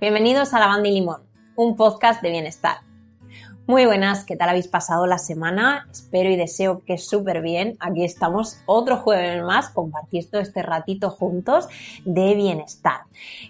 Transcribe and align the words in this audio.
Bienvenidos 0.00 0.54
a 0.54 0.58
La 0.58 0.66
Banda 0.66 0.88
y 0.88 0.92
Limón, 0.92 1.20
un 1.56 1.76
podcast 1.76 2.22
de 2.22 2.30
bienestar. 2.30 2.78
Muy 3.66 3.84
buenas, 3.84 4.24
¿qué 4.24 4.34
tal 4.34 4.48
habéis 4.48 4.66
pasado 4.66 5.06
la 5.06 5.18
semana? 5.18 5.86
Espero 5.90 6.30
y 6.30 6.36
deseo 6.36 6.82
que 6.86 6.96
súper 6.96 7.42
bien. 7.42 7.76
Aquí 7.80 8.02
estamos 8.02 8.62
otro 8.64 8.96
jueves 8.96 9.42
más 9.44 9.68
compartiendo 9.68 10.38
este 10.40 10.62
ratito 10.62 11.10
juntos 11.10 11.68
de 12.06 12.34
bienestar. 12.34 13.02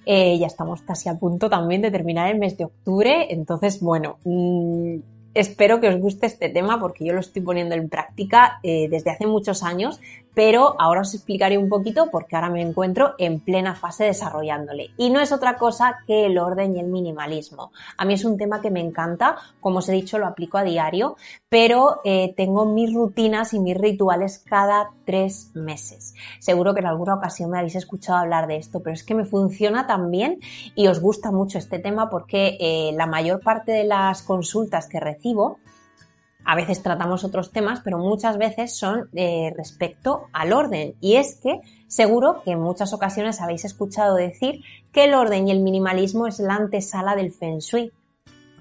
Eh, 0.04 0.40
ya 0.40 0.48
estamos 0.48 0.82
casi 0.82 1.08
a 1.08 1.14
punto 1.14 1.48
también 1.48 1.82
de 1.82 1.92
terminar 1.92 2.28
el 2.28 2.40
mes 2.40 2.58
de 2.58 2.64
octubre, 2.64 3.32
entonces 3.32 3.80
bueno... 3.80 4.18
Mmm, 4.24 4.96
espero 5.32 5.80
que 5.80 5.88
os 5.88 5.96
guste 6.00 6.26
este 6.26 6.48
tema 6.48 6.80
porque 6.80 7.04
yo 7.04 7.12
lo 7.12 7.20
estoy 7.20 7.42
poniendo 7.42 7.74
en 7.74 7.88
práctica 7.88 8.58
eh, 8.62 8.88
desde 8.90 9.10
hace 9.10 9.26
muchos 9.28 9.62
años, 9.62 10.00
pero 10.34 10.76
ahora 10.78 11.02
os 11.02 11.14
explicaré 11.14 11.58
un 11.58 11.68
poquito 11.68 12.08
porque 12.10 12.36
ahora 12.36 12.50
me 12.50 12.62
encuentro 12.62 13.14
en 13.18 13.40
plena 13.40 13.74
fase 13.74 14.04
desarrollándole. 14.04 14.90
Y 14.96 15.10
no 15.10 15.20
es 15.20 15.32
otra 15.32 15.56
cosa 15.56 15.98
que 16.06 16.26
el 16.26 16.38
orden 16.38 16.76
y 16.76 16.80
el 16.80 16.86
minimalismo. 16.86 17.72
A 17.96 18.04
mí 18.04 18.14
es 18.14 18.24
un 18.24 18.38
tema 18.38 18.60
que 18.60 18.70
me 18.70 18.80
encanta, 18.80 19.36
como 19.60 19.78
os 19.78 19.88
he 19.88 19.92
dicho, 19.92 20.18
lo 20.18 20.26
aplico 20.26 20.58
a 20.58 20.64
diario, 20.64 21.16
pero 21.48 22.00
eh, 22.04 22.32
tengo 22.36 22.66
mis 22.66 22.92
rutinas 22.94 23.54
y 23.54 23.60
mis 23.60 23.76
rituales 23.76 24.38
cada 24.38 24.90
tres 25.04 25.50
meses. 25.54 26.14
Seguro 26.38 26.74
que 26.74 26.80
en 26.80 26.86
alguna 26.86 27.14
ocasión 27.14 27.50
me 27.50 27.58
habéis 27.58 27.76
escuchado 27.76 28.18
hablar 28.18 28.46
de 28.46 28.56
esto, 28.56 28.80
pero 28.80 28.94
es 28.94 29.02
que 29.02 29.14
me 29.14 29.24
funciona 29.24 29.86
también 29.86 30.38
y 30.74 30.86
os 30.86 31.00
gusta 31.00 31.32
mucho 31.32 31.58
este 31.58 31.78
tema 31.78 32.08
porque 32.08 32.56
eh, 32.60 32.92
la 32.94 33.06
mayor 33.06 33.40
parte 33.40 33.72
de 33.72 33.84
las 33.84 34.22
consultas 34.22 34.86
que 34.86 35.00
recibo 35.00 35.58
a 36.44 36.54
veces 36.54 36.82
tratamos 36.82 37.24
otros 37.24 37.52
temas, 37.52 37.80
pero 37.84 37.98
muchas 37.98 38.38
veces 38.38 38.76
son 38.76 39.08
eh, 39.14 39.52
respecto 39.56 40.26
al 40.32 40.52
orden. 40.52 40.94
Y 41.00 41.16
es 41.16 41.36
que 41.36 41.60
seguro 41.86 42.42
que 42.44 42.52
en 42.52 42.60
muchas 42.60 42.92
ocasiones 42.92 43.40
habéis 43.40 43.64
escuchado 43.64 44.16
decir 44.16 44.62
que 44.92 45.04
el 45.04 45.14
orden 45.14 45.48
y 45.48 45.50
el 45.50 45.60
minimalismo 45.60 46.26
es 46.26 46.40
la 46.40 46.54
antesala 46.54 47.14
del 47.14 47.32
feng 47.32 47.58
shui. 47.58 47.92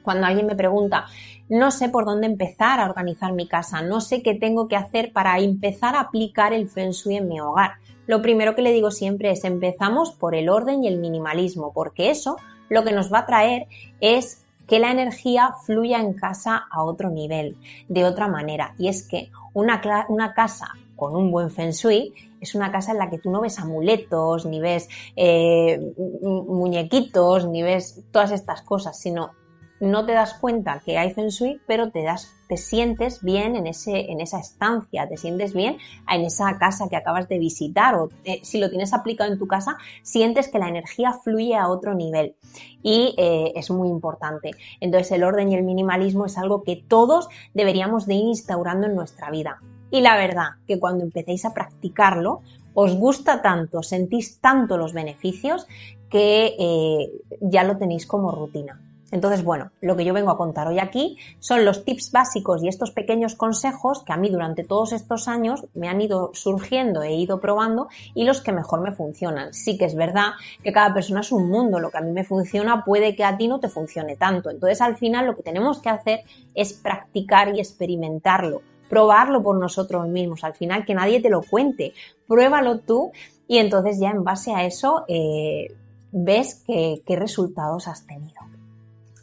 Cuando 0.04 0.28
alguien 0.28 0.48
me 0.48 0.56
pregunta, 0.56 1.06
no 1.50 1.72
sé 1.72 1.90
por 1.90 2.06
dónde 2.06 2.28
empezar 2.28 2.80
a 2.80 2.86
organizar 2.86 3.34
mi 3.34 3.48
casa, 3.48 3.82
no 3.82 4.02
sé 4.02 4.22
qué 4.22 4.36
tengo 4.36 4.68
que 4.68 4.76
hacer 4.76 5.12
para 5.12 5.40
empezar 5.40 5.96
a 5.96 6.02
aplicar 6.02 6.54
el 6.54 6.70
feng 6.70 6.92
shui 6.92 7.18
en 7.18 7.28
mi 7.28 7.40
hogar. 7.40 7.74
Lo 8.08 8.22
primero 8.22 8.56
que 8.56 8.62
le 8.62 8.72
digo 8.72 8.92
siempre 8.92 9.32
es 9.32 9.44
empezamos 9.44 10.12
por 10.12 10.36
el 10.36 10.50
orden 10.50 10.84
y 10.84 10.88
el 10.88 10.98
minimalismo, 10.98 11.74
porque 11.74 12.10
eso 12.10 12.38
lo 12.70 12.84
que 12.84 12.92
nos 12.92 13.12
va 13.12 13.20
a 13.20 13.26
traer 13.26 13.68
es 14.00 14.46
que 14.70 14.80
la 14.80 14.92
energía 14.92 15.56
fluya 15.66 16.00
en 16.00 16.14
casa 16.14 16.68
a 16.70 16.84
otro 16.84 17.10
nivel, 17.10 17.58
de 17.88 18.06
otra 18.06 18.28
manera. 18.28 18.76
Y 18.78 18.88
es 18.88 19.08
que 19.08 19.32
una, 19.54 19.82
una 20.10 20.34
casa 20.36 20.76
con 20.96 21.16
un 21.16 21.32
buen 21.32 21.50
feng 21.50 21.72
shui 21.72 22.14
es 22.40 22.56
una 22.56 22.72
casa 22.72 22.92
en 22.92 23.00
la 23.00 23.10
que 23.10 23.18
tú 23.18 23.32
no 23.32 23.42
ves 23.42 23.58
amuletos, 23.60 24.46
ni 24.46 24.60
ves 24.60 24.88
eh, 25.16 25.80
muñequitos, 26.22 27.48
ni 27.48 27.64
ves 27.64 28.04
todas 28.12 28.32
estas 28.32 28.62
cosas, 28.62 28.98
sino 29.00 29.32
no 29.80 30.06
te 30.06 30.14
das 30.14 30.34
cuenta 30.34 30.82
que 30.84 30.98
hay 30.98 31.12
feng 31.12 31.30
pero 31.66 31.92
te 31.92 32.04
das, 32.04 32.34
te 32.48 32.58
sientes 32.58 33.24
bien 33.24 33.56
en 33.56 33.68
ese, 33.68 34.12
en 34.12 34.20
esa 34.20 34.40
estancia, 34.40 35.08
te 35.08 35.18
sientes 35.18 35.54
bien 35.54 35.78
en 36.12 36.22
esa 36.22 36.58
casa 36.58 36.90
que 36.90 36.96
acabas 36.96 37.30
de 37.30 37.40
visitar 37.40 37.96
o 37.96 38.10
eh, 38.26 38.40
si 38.44 38.60
lo 38.60 38.70
tienes 38.70 38.94
aplicado 38.94 39.32
en 39.32 39.40
tu 39.40 39.48
casa, 39.48 39.78
sientes 40.02 40.50
que 40.50 40.60
la 40.60 40.68
energía 40.68 41.14
fluye 41.14 41.56
a 41.56 41.70
otro 41.70 41.94
nivel 41.96 42.36
y 42.84 43.14
eh, 43.18 43.54
es 43.56 43.70
muy 43.72 43.90
importante. 43.90 44.52
Entonces 44.80 45.12
el 45.12 45.24
orden 45.24 45.52
y 45.52 45.56
el 45.56 45.64
minimalismo 45.64 46.26
es 46.26 46.38
algo 46.38 46.64
que 46.64 46.76
todos 46.76 47.30
deberíamos 47.54 48.06
de 48.06 48.16
ir 48.16 48.26
instaurando 48.26 48.88
en 48.88 48.96
nuestra 48.96 49.30
vida. 49.30 49.60
Y 49.92 50.02
la 50.02 50.18
verdad 50.18 50.50
que 50.68 50.80
cuando 50.80 51.04
empecéis 51.04 51.46
a 51.46 51.54
practicarlo, 51.54 52.42
os 52.74 52.96
gusta 52.96 53.42
tanto, 53.42 53.82
sentís 53.82 54.40
tanto 54.40 54.78
los 54.78 54.94
beneficios 54.94 55.68
que 56.10 56.56
eh, 56.60 57.12
ya 57.42 57.64
lo 57.64 57.78
tenéis 57.78 58.06
como 58.06 58.32
rutina. 58.32 58.82
Entonces, 59.12 59.44
bueno, 59.44 59.72
lo 59.82 59.96
que 59.96 60.06
yo 60.06 60.14
vengo 60.14 60.30
a 60.30 60.38
contar 60.38 60.68
hoy 60.68 60.80
aquí 60.80 61.18
son 61.40 61.66
los 61.66 61.84
tips 61.84 62.12
básicos 62.12 62.64
y 62.64 62.68
estos 62.68 62.92
pequeños 62.92 63.36
consejos 63.36 64.04
que 64.04 64.14
a 64.14 64.18
mí 64.18 64.30
durante 64.30 64.64
todos 64.64 64.94
estos 64.94 65.28
años 65.28 65.66
me 65.74 65.90
han 65.90 66.02
ido 66.02 66.32
surgiendo, 66.34 67.02
he 67.02 67.16
ido 67.16 67.40
probando 67.40 67.88
y 68.14 68.24
los 68.24 68.42
que 68.42 68.52
mejor 68.52 68.82
me 68.82 68.92
funcionan. 68.92 69.54
Sí 69.54 69.78
que 69.78 69.86
es 69.86 69.96
verdad 69.96 70.32
que 70.64 70.72
cada 70.72 70.94
persona 70.94 71.22
es 71.22 71.32
un 71.32 71.50
mundo, 71.50 71.80
lo 71.80 71.90
que 71.90 71.98
a 71.98 72.02
mí 72.02 72.12
me 72.12 72.24
funciona 72.24 72.84
puede 72.86 73.16
que 73.16 73.24
a 73.24 73.38
ti 73.38 73.48
no 73.48 73.60
te 73.60 73.70
funcione 73.70 74.16
tanto. 74.16 74.52
Entonces, 74.52 74.82
al 74.82 74.96
final 74.98 75.26
lo 75.26 75.36
que 75.36 75.44
tenemos 75.44 75.82
que 75.82 75.90
hacer 75.90 76.22
es 76.54 76.74
practicar 76.74 77.56
y 77.56 77.60
experimentarlo, 77.60 78.62
probarlo 78.90 79.42
por 79.42 79.58
nosotros 79.60 80.08
mismos, 80.08 80.44
al 80.44 80.54
final 80.54 80.86
que 80.86 80.94
nadie 80.94 81.22
te 81.22 81.30
lo 81.30 81.42
cuente, 81.42 81.94
pruébalo 82.28 82.80
tú 82.80 83.12
y 83.48 83.58
entonces 83.58 84.00
ya 84.00 84.12
en 84.12 84.24
base 84.24 84.54
a 84.54 84.66
eso 84.66 85.06
eh, 85.08 85.74
ves 86.12 86.64
qué 86.68 87.16
resultados 87.16 87.88
has 87.88 88.06
tenido. 88.06 88.59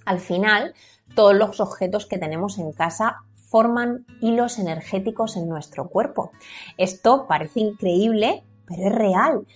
Al 0.07 0.21
final, 0.21 0.75
todos 1.15 1.35
los 1.35 1.61
objetos 1.61 2.07
que 2.07 2.17
tenemos 2.17 2.59
en 2.59 2.73
casa 2.73 3.19
forman 3.35 4.07
hilos 4.21 4.59
energéticos 4.59 5.37
en 5.37 5.49
nuestro 5.49 5.89
cuerpo. 5.89 6.31
Esto 6.79 7.27
parece 7.29 7.61
increíble, 7.61 8.43
pero 8.67 8.89
es 8.89 8.95
real. 8.95 9.47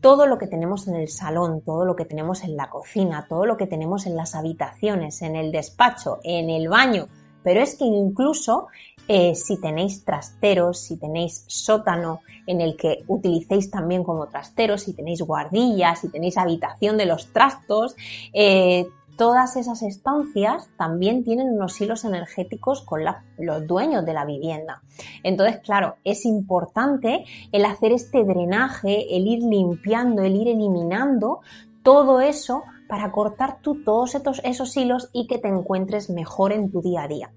Todo 0.00 0.26
lo 0.26 0.38
que 0.38 0.46
tenemos 0.46 0.88
en 0.88 0.96
el 0.96 1.08
salón, 1.08 1.62
todo 1.62 1.84
lo 1.84 1.96
que 1.96 2.04
tenemos 2.04 2.44
en 2.44 2.56
la 2.56 2.70
cocina, 2.70 3.26
todo 3.28 3.46
lo 3.46 3.56
que 3.56 3.66
tenemos 3.66 4.06
en 4.06 4.16
las 4.16 4.34
habitaciones, 4.34 5.22
en 5.22 5.36
el 5.36 5.52
despacho, 5.52 6.18
en 6.22 6.50
el 6.50 6.68
baño, 6.68 7.06
pero 7.42 7.60
es 7.60 7.76
que 7.76 7.84
incluso 7.84 8.68
eh, 9.08 9.34
si 9.34 9.60
tenéis 9.60 10.04
trasteros, 10.04 10.80
si 10.80 10.96
tenéis 10.96 11.44
sótano 11.46 12.20
en 12.46 12.60
el 12.60 12.76
que 12.76 13.02
utilicéis 13.08 13.70
también 13.70 14.04
como 14.04 14.28
trasteros, 14.28 14.82
si 14.82 14.92
tenéis 14.92 15.22
guardillas, 15.22 16.00
si 16.00 16.08
tenéis 16.08 16.36
habitación 16.36 16.96
de 16.96 17.06
los 17.06 17.32
trastos, 17.32 17.96
eh, 18.32 18.86
todas 19.20 19.56
esas 19.56 19.82
estancias 19.82 20.70
también 20.78 21.24
tienen 21.24 21.50
unos 21.50 21.78
hilos 21.78 22.06
energéticos 22.06 22.80
con 22.80 23.02
los 23.04 23.66
dueños 23.66 24.06
de 24.06 24.14
la 24.14 24.24
vivienda. 24.24 24.80
Entonces, 25.22 25.58
claro, 25.58 25.96
es 26.04 26.24
importante 26.24 27.26
el 27.52 27.66
hacer 27.66 27.92
este 27.92 28.24
drenaje, 28.24 29.14
el 29.14 29.26
ir 29.26 29.42
limpiando, 29.42 30.22
el 30.22 30.36
ir 30.36 30.48
eliminando 30.48 31.40
todo 31.82 32.22
eso 32.22 32.62
para 32.88 33.12
cortar 33.12 33.60
tú 33.60 33.84
todos 33.84 34.16
esos 34.42 34.74
hilos 34.78 35.10
y 35.12 35.26
que 35.26 35.36
te 35.36 35.48
encuentres 35.48 36.08
mejor 36.08 36.54
en 36.54 36.70
tu 36.70 36.80
día 36.80 37.02
a 37.02 37.08
día. 37.08 37.30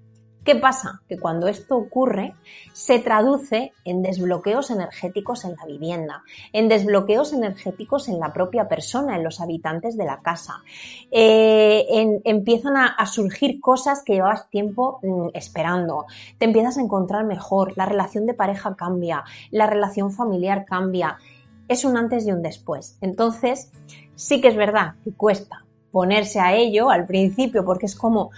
¿Qué 0.44 0.56
pasa? 0.56 1.00
Que 1.08 1.18
cuando 1.18 1.48
esto 1.48 1.74
ocurre 1.76 2.34
se 2.74 2.98
traduce 2.98 3.72
en 3.86 4.02
desbloqueos 4.02 4.70
energéticos 4.70 5.46
en 5.46 5.56
la 5.56 5.64
vivienda, 5.64 6.22
en 6.52 6.68
desbloqueos 6.68 7.32
energéticos 7.32 8.08
en 8.08 8.20
la 8.20 8.34
propia 8.34 8.68
persona, 8.68 9.16
en 9.16 9.24
los 9.24 9.40
habitantes 9.40 9.96
de 9.96 10.04
la 10.04 10.20
casa. 10.20 10.62
Eh, 11.10 11.86
empiezan 12.24 12.76
a, 12.76 13.06
surgir 13.06 13.58
cosas 13.60 14.02
que 14.04 14.14
llevabas 14.14 14.50
tiempo 14.50 14.98
mm, 15.02 15.28
esperando, 15.32 16.04
te 16.36 16.44
empiezas 16.44 16.76
a 16.76 16.82
encontrar 16.82 17.24
mejor, 17.24 17.72
la 17.76 17.86
relación 17.86 18.26
de 18.26 18.34
pareja 18.34 18.74
cambia, 18.76 19.24
la 19.50 19.66
relación 19.66 20.12
familiar 20.12 20.66
cambia. 20.66 21.16
Es 21.68 21.86
un 21.86 21.96
antes 21.96 22.26
y 22.26 22.32
un 22.32 22.42
después. 22.42 22.98
Entonces, 23.00 23.70
sí 24.14 24.42
que 24.42 24.48
es 24.48 24.56
verdad 24.56 24.96
que 25.04 25.12
cuesta 25.12 25.64
ponerse 25.94 26.40
a 26.40 26.54
ello 26.54 26.90
al 26.90 27.06
principio 27.06 27.64
porque 27.64 27.86
es 27.86 27.94
como 27.94 28.32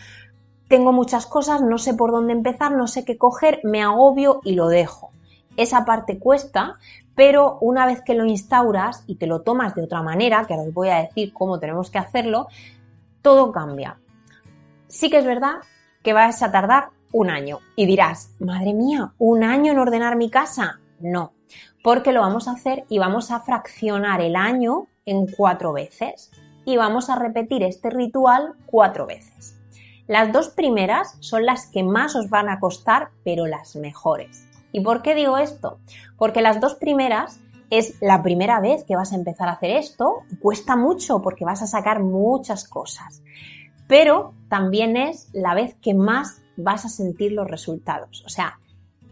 tengo 0.68 0.92
muchas 0.92 1.26
cosas, 1.26 1.62
no 1.62 1.78
sé 1.78 1.94
por 1.94 2.10
dónde 2.10 2.32
empezar, 2.32 2.72
no 2.72 2.86
sé 2.86 3.04
qué 3.04 3.16
coger, 3.16 3.60
me 3.64 3.82
agobio 3.82 4.40
y 4.44 4.54
lo 4.54 4.68
dejo. 4.68 5.10
Esa 5.56 5.84
parte 5.84 6.18
cuesta, 6.18 6.78
pero 7.14 7.58
una 7.60 7.86
vez 7.86 8.02
que 8.02 8.14
lo 8.14 8.26
instauras 8.26 9.04
y 9.06 9.16
te 9.16 9.26
lo 9.26 9.42
tomas 9.42 9.74
de 9.74 9.82
otra 9.82 10.02
manera, 10.02 10.44
que 10.46 10.54
ahora 10.54 10.68
os 10.68 10.74
voy 10.74 10.88
a 10.88 11.02
decir 11.02 11.32
cómo 11.32 11.58
tenemos 11.58 11.90
que 11.90 11.98
hacerlo, 11.98 12.48
todo 13.22 13.52
cambia. 13.52 13.98
Sí 14.88 15.08
que 15.10 15.18
es 15.18 15.24
verdad 15.24 15.54
que 16.02 16.12
vas 16.12 16.42
a 16.42 16.52
tardar 16.52 16.90
un 17.12 17.30
año 17.30 17.60
y 17.74 17.86
dirás, 17.86 18.30
madre 18.38 18.74
mía, 18.74 19.12
un 19.18 19.44
año 19.44 19.72
en 19.72 19.78
ordenar 19.78 20.16
mi 20.16 20.30
casa. 20.30 20.80
No, 21.00 21.32
porque 21.82 22.12
lo 22.12 22.20
vamos 22.20 22.48
a 22.48 22.52
hacer 22.52 22.84
y 22.88 22.98
vamos 22.98 23.30
a 23.30 23.40
fraccionar 23.40 24.20
el 24.20 24.36
año 24.36 24.86
en 25.06 25.26
cuatro 25.26 25.72
veces 25.72 26.30
y 26.64 26.76
vamos 26.76 27.08
a 27.10 27.16
repetir 27.16 27.62
este 27.62 27.90
ritual 27.90 28.54
cuatro 28.66 29.06
veces. 29.06 29.55
Las 30.06 30.32
dos 30.32 30.50
primeras 30.50 31.16
son 31.20 31.46
las 31.46 31.66
que 31.66 31.82
más 31.82 32.14
os 32.14 32.30
van 32.30 32.48
a 32.48 32.60
costar, 32.60 33.10
pero 33.24 33.46
las 33.46 33.74
mejores. 33.76 34.46
¿Y 34.72 34.80
por 34.80 35.02
qué 35.02 35.14
digo 35.14 35.38
esto? 35.38 35.78
Porque 36.16 36.42
las 36.42 36.60
dos 36.60 36.74
primeras 36.74 37.40
es 37.70 38.00
la 38.00 38.22
primera 38.22 38.60
vez 38.60 38.84
que 38.84 38.96
vas 38.96 39.12
a 39.12 39.16
empezar 39.16 39.48
a 39.48 39.52
hacer 39.52 39.70
esto, 39.70 40.22
cuesta 40.40 40.76
mucho 40.76 41.20
porque 41.22 41.44
vas 41.44 41.62
a 41.62 41.66
sacar 41.66 42.02
muchas 42.02 42.68
cosas, 42.68 43.22
pero 43.88 44.34
también 44.48 44.96
es 44.96 45.28
la 45.32 45.54
vez 45.54 45.74
que 45.80 45.94
más 45.94 46.42
vas 46.56 46.84
a 46.84 46.88
sentir 46.88 47.32
los 47.32 47.50
resultados. 47.50 48.22
O 48.24 48.28
sea, 48.28 48.58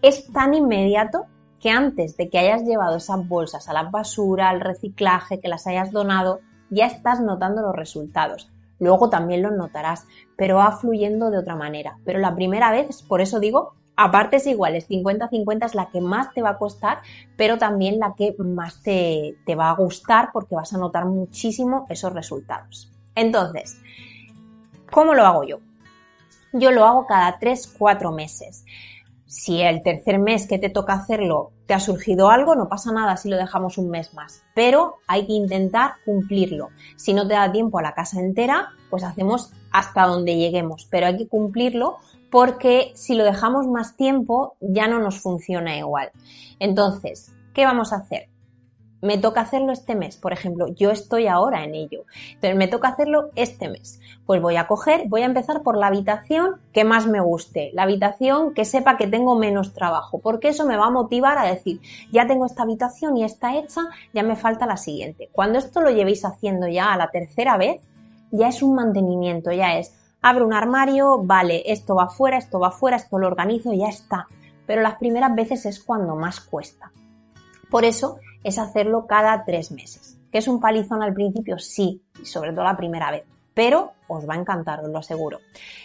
es 0.03 0.31
tan 0.33 0.55
inmediato 0.55 1.27
que 1.61 1.71
antes 1.71 2.17
de 2.17 2.29
que 2.29 2.39
hayas 2.39 2.63
llevado 2.63 2.99
esas 2.99 3.27
bolsas 3.27 3.69
a 3.69 3.73
la 3.73 3.85
basura, 3.85 4.51
al 4.51 4.61
reciclaje, 4.61 5.41
que 5.41 5.49
las 5.49 5.67
hayas 5.67 5.91
donado, 5.91 6.41
ya 6.71 6.87
estás 6.87 7.21
notando 7.21 7.63
los 7.63 7.75
resultados. 7.75 8.51
Luego 8.85 9.09
también 9.09 9.41
lo 9.41 9.51
notarás, 9.51 10.07
pero 10.37 10.57
va 10.57 10.77
fluyendo 10.77 11.31
de 11.31 11.39
otra 11.39 11.57
manera. 11.57 11.97
Pero 12.05 12.19
la 12.19 12.35
primera 12.35 12.71
vez, 12.71 13.03
por 13.03 13.23
eso 13.23 13.41
digo, 13.41 13.73
a 13.97 14.11
partes 14.11 14.47
iguales, 14.47 14.87
50-50 14.91 15.65
es 15.65 15.75
la 15.75 15.89
que 15.89 16.03
más 16.03 16.35
te 16.35 16.43
va 16.43 16.51
a 16.51 16.59
costar, 16.59 16.99
pero 17.39 17.57
también 17.57 17.99
la 17.99 18.13
que 18.15 18.35
más 18.39 18.83
te, 18.83 19.39
te 19.47 19.55
va 19.55 19.71
a 19.71 19.75
gustar 19.75 20.33
porque 20.35 20.55
vas 20.55 20.75
a 20.75 20.79
notar 20.79 21.07
muchísimo 21.07 21.87
esos 21.89 22.13
resultados. 22.13 22.93
Entonces, 23.15 23.79
¿cómo 24.91 25.15
lo 25.15 25.25
hago 25.25 25.45
yo? 25.45 25.61
Yo 26.53 26.71
lo 26.71 26.85
hago 26.85 27.07
cada 27.07 27.39
3-4 27.39 28.15
meses. 28.15 28.67
Si 29.25 29.63
el 29.63 29.83
tercer 29.83 30.19
mes 30.19 30.47
que 30.47 30.59
te 30.59 30.69
toca 30.69 30.93
hacerlo 30.93 31.53
te 31.67 31.75
ha 31.75 31.81
surgido 31.81 32.31
algo, 32.31 32.55
no 32.55 32.69
pasa 32.69 32.93
nada 32.93 33.17
si 33.17 33.29
lo 33.29 33.37
dejamos 33.37 33.79
un 33.79 33.91
mes 33.91 34.13
más, 34.15 34.43
pero 34.55 34.97
hay 35.07 35.27
que 35.27 35.33
intentar 35.33 35.95
cumplirlo. 36.05 36.69
Si 36.97 37.15
no 37.15 37.27
te 37.27 37.35
da 37.35 37.51
tiempo 37.51 37.79
a 37.79 37.83
la 37.83 37.95
casa 37.95 38.21
entera, 38.21 38.71
pues 38.91 39.03
hacemos 39.03 39.53
hasta 39.73 40.07
donde 40.07 40.37
lleguemos, 40.37 40.87
pero 40.91 41.07
hay 41.07 41.17
que 41.17 41.29
cumplirlo 41.29 41.99
porque 42.31 42.93
si 42.95 43.15
lo 43.15 43.25
dejamos 43.25 43.67
más 43.67 43.97
tiempo 43.97 44.57
ya 44.61 44.89
no 44.89 44.99
nos 44.99 45.21
funciona 45.21 45.77
igual. 45.77 46.11
Entonces, 46.59 47.33
¿qué 47.55 47.65
vamos 47.65 47.93
a 47.93 47.97
hacer? 47.97 48.29
Me 49.05 49.19
toca 49.19 49.43
hacerlo 49.43 49.73
este 49.73 49.95
mes, 49.95 50.17
por 50.17 50.33
ejemplo, 50.33 50.67
yo 50.69 50.91
estoy 50.91 51.27
ahora 51.27 51.63
en 51.63 51.75
ello, 51.75 52.05
entonces 52.29 52.57
me 52.57 52.69
toca 52.69 52.89
hacerlo 52.89 53.31
este 53.37 53.69
mes. 53.69 54.01
Pues 54.25 54.41
voy 54.41 54.57
a 54.57 54.67
coger, 54.67 55.03
voy 55.09 55.21
a 55.21 55.27
empezar 55.27 55.63
por 55.63 55.77
la 55.77 55.89
habitación 55.89 56.57
que 56.73 56.85
más 56.85 57.07
me 57.07 57.21
guste, 57.21 57.71
la 57.75 57.83
habitación 57.83 58.55
que 58.55 58.65
sepa 58.65 58.97
que 58.97 59.07
tengo 59.07 59.37
menos 59.37 59.75
trabajo, 59.75 60.21
porque 60.21 60.49
eso 60.49 60.65
me 60.65 60.79
va 60.79 60.87
a 60.87 60.91
motivar 60.91 61.37
a 61.37 61.45
decir, 61.45 61.81
ya 62.11 62.27
tengo 62.27 62.47
esta 62.47 62.63
habitación 62.63 63.19
y 63.19 63.25
está 63.25 63.57
hecha, 63.57 63.83
ya 64.15 64.23
me 64.23 64.37
falta 64.37 64.65
la 64.65 64.79
siguiente. 64.79 65.29
Cuando 65.33 65.59
esto 65.59 65.83
lo 65.83 65.91
llevéis 65.91 66.25
haciendo 66.25 66.67
ya 66.67 66.95
a 66.95 66.97
la 66.97 67.11
tercera 67.11 67.59
vez, 67.59 67.83
ya 68.31 68.49
es 68.49 68.63
un 68.63 68.75
mantenimiento, 68.75 69.53
ya 69.53 69.79
es, 69.79 69.95
abro 70.23 70.47
un 70.47 70.55
armario, 70.55 71.19
vale, 71.23 71.63
esto 71.67 71.95
va 71.95 72.09
fuera, 72.09 72.39
esto 72.39 72.59
va 72.59 72.71
fuera, 72.71 72.97
esto 72.97 73.19
lo 73.19 73.27
organizo, 73.27 73.75
ya 73.75 73.89
está. 73.89 74.29
Pero 74.67 74.81
las 74.81 74.95
primeras 74.95 75.35
veces 75.35 75.67
es 75.67 75.85
cuando 75.85 76.17
más 76.17 76.41
cuesta. 76.41 76.91
Por 77.71 77.85
eso 77.85 78.19
es 78.45 78.59
hacerlo 78.59 79.07
cada 79.07 79.45
tres 79.45 79.73
meses. 79.73 80.19
¿Que 80.31 80.39
es 80.39 80.49
un 80.49 80.61
palizón 80.61 81.03
al 81.03 81.15
principio? 81.15 81.59
Sí, 81.59 82.03
y 82.21 82.27
sobre 82.27 82.53
todo 82.53 82.65
la 82.65 82.77
primera 82.77 83.11
vez. 83.11 83.25
Pero 83.55 83.93
os 84.09 84.29
va 84.29 84.35
a 84.35 84.39
encantar, 84.39 84.81
os 84.81 84.91
lo 84.91 84.99
aseguro. 84.99 85.39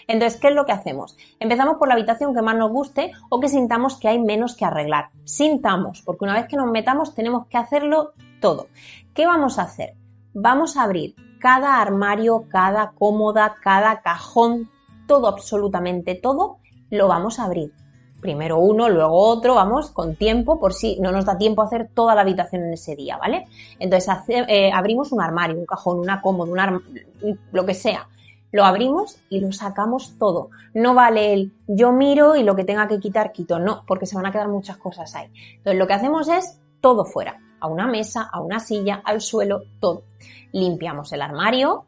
Entonces, 0.07 0.39
¿qué 0.39 0.49
es 0.49 0.55
lo 0.55 0.65
que 0.65 0.71
hacemos? 0.71 1.17
Empezamos 1.39 1.77
por 1.77 1.87
la 1.87 1.93
habitación 1.93 2.33
que 2.33 2.41
más 2.41 2.55
nos 2.55 2.71
guste 2.71 3.11
o 3.29 3.39
que 3.39 3.47
sintamos 3.47 3.97
que 3.99 4.07
hay 4.07 4.19
menos 4.19 4.55
que 4.55 4.65
arreglar. 4.65 5.09
Sintamos, 5.23 6.01
porque 6.01 6.25
una 6.25 6.33
vez 6.33 6.47
que 6.47 6.57
nos 6.57 6.69
metamos 6.69 7.15
tenemos 7.15 7.47
que 7.47 7.57
hacerlo 7.57 8.13
todo. 8.41 8.67
¿Qué 9.13 9.25
vamos 9.25 9.59
a 9.59 9.63
hacer? 9.63 9.93
Vamos 10.33 10.77
a 10.77 10.83
abrir 10.83 11.15
cada 11.39 11.79
armario, 11.81 12.45
cada 12.49 12.91
cómoda, 12.91 13.57
cada 13.61 14.01
cajón, 14.01 14.69
todo, 15.07 15.27
absolutamente 15.27 16.15
todo, 16.15 16.57
lo 16.89 17.07
vamos 17.07 17.39
a 17.39 17.45
abrir 17.45 17.71
primero 18.21 18.59
uno, 18.59 18.89
luego 18.89 19.17
otro, 19.17 19.55
vamos, 19.55 19.91
con 19.91 20.15
tiempo, 20.15 20.59
por 20.59 20.73
si 20.73 20.99
no 20.99 21.11
nos 21.11 21.25
da 21.25 21.37
tiempo 21.37 21.61
a 21.61 21.65
hacer 21.65 21.89
toda 21.93 22.15
la 22.15 22.21
habitación 22.21 22.63
en 22.63 22.73
ese 22.73 22.95
día, 22.95 23.17
¿vale? 23.17 23.47
Entonces 23.79 24.13
eh, 24.27 24.71
abrimos 24.71 25.11
un 25.11 25.21
armario, 25.21 25.57
un 25.57 25.65
cajón, 25.65 25.99
una 25.99 26.21
cómoda, 26.21 26.51
un 26.51 27.39
lo 27.51 27.65
que 27.65 27.73
sea. 27.73 28.07
Lo 28.51 28.65
abrimos 28.65 29.17
y 29.29 29.39
lo 29.39 29.51
sacamos 29.51 30.17
todo. 30.17 30.49
No 30.73 30.95
vale 30.95 31.33
el 31.33 31.53
yo 31.67 31.91
miro 31.91 32.35
y 32.35 32.43
lo 32.43 32.55
que 32.55 32.63
tenga 32.63 32.87
que 32.87 32.99
quitar, 32.99 33.31
quito. 33.31 33.59
No, 33.59 33.83
porque 33.85 34.07
se 34.07 34.15
van 34.15 34.25
a 34.25 34.31
quedar 34.31 34.47
muchas 34.47 34.77
cosas 34.77 35.13
ahí. 35.15 35.27
Entonces 35.57 35.77
lo 35.77 35.85
que 35.85 35.93
hacemos 35.93 36.27
es 36.27 36.59
todo 36.81 37.05
fuera. 37.05 37.37
A 37.59 37.67
una 37.67 37.87
mesa, 37.87 38.27
a 38.31 38.41
una 38.41 38.59
silla, 38.59 39.01
al 39.05 39.21
suelo, 39.21 39.61
todo. 39.79 40.03
Limpiamos 40.51 41.11
el 41.13 41.21
armario 41.21 41.85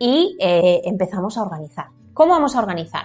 y 0.00 0.36
eh, 0.40 0.80
empezamos 0.84 1.38
a 1.38 1.42
organizar. 1.42 1.86
¿Cómo 2.12 2.32
vamos 2.32 2.56
a 2.56 2.58
organizar? 2.58 3.04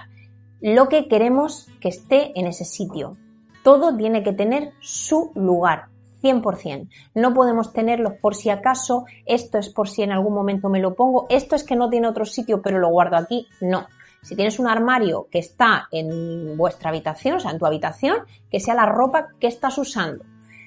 Lo 0.66 0.88
que 0.88 1.06
queremos 1.06 1.68
que 1.80 1.90
esté 1.90 2.32
en 2.34 2.48
ese 2.48 2.64
sitio. 2.64 3.16
Todo 3.62 3.96
tiene 3.96 4.24
que 4.24 4.32
tener 4.32 4.72
su 4.80 5.30
lugar, 5.36 5.84
100%. 6.24 6.88
No 7.14 7.34
podemos 7.34 7.72
tenerlos 7.72 8.14
por 8.14 8.34
si 8.34 8.50
acaso, 8.50 9.04
esto 9.26 9.58
es 9.58 9.68
por 9.68 9.88
si 9.88 10.02
en 10.02 10.10
algún 10.10 10.34
momento 10.34 10.68
me 10.68 10.80
lo 10.80 10.96
pongo, 10.96 11.26
esto 11.28 11.54
es 11.54 11.62
que 11.62 11.76
no 11.76 11.88
tiene 11.88 12.08
otro 12.08 12.24
sitio 12.24 12.62
pero 12.62 12.80
lo 12.80 12.88
guardo 12.88 13.16
aquí. 13.16 13.46
No. 13.60 13.86
Si 14.22 14.34
tienes 14.34 14.58
un 14.58 14.66
armario 14.66 15.28
que 15.30 15.38
está 15.38 15.86
en 15.92 16.56
vuestra 16.56 16.90
habitación, 16.90 17.36
o 17.36 17.40
sea, 17.40 17.52
en 17.52 17.60
tu 17.60 17.66
habitación, 17.66 18.16
que 18.50 18.58
sea 18.58 18.74
la 18.74 18.86
ropa 18.86 19.28
que 19.38 19.46
estás 19.46 19.78
usando. 19.78 20.24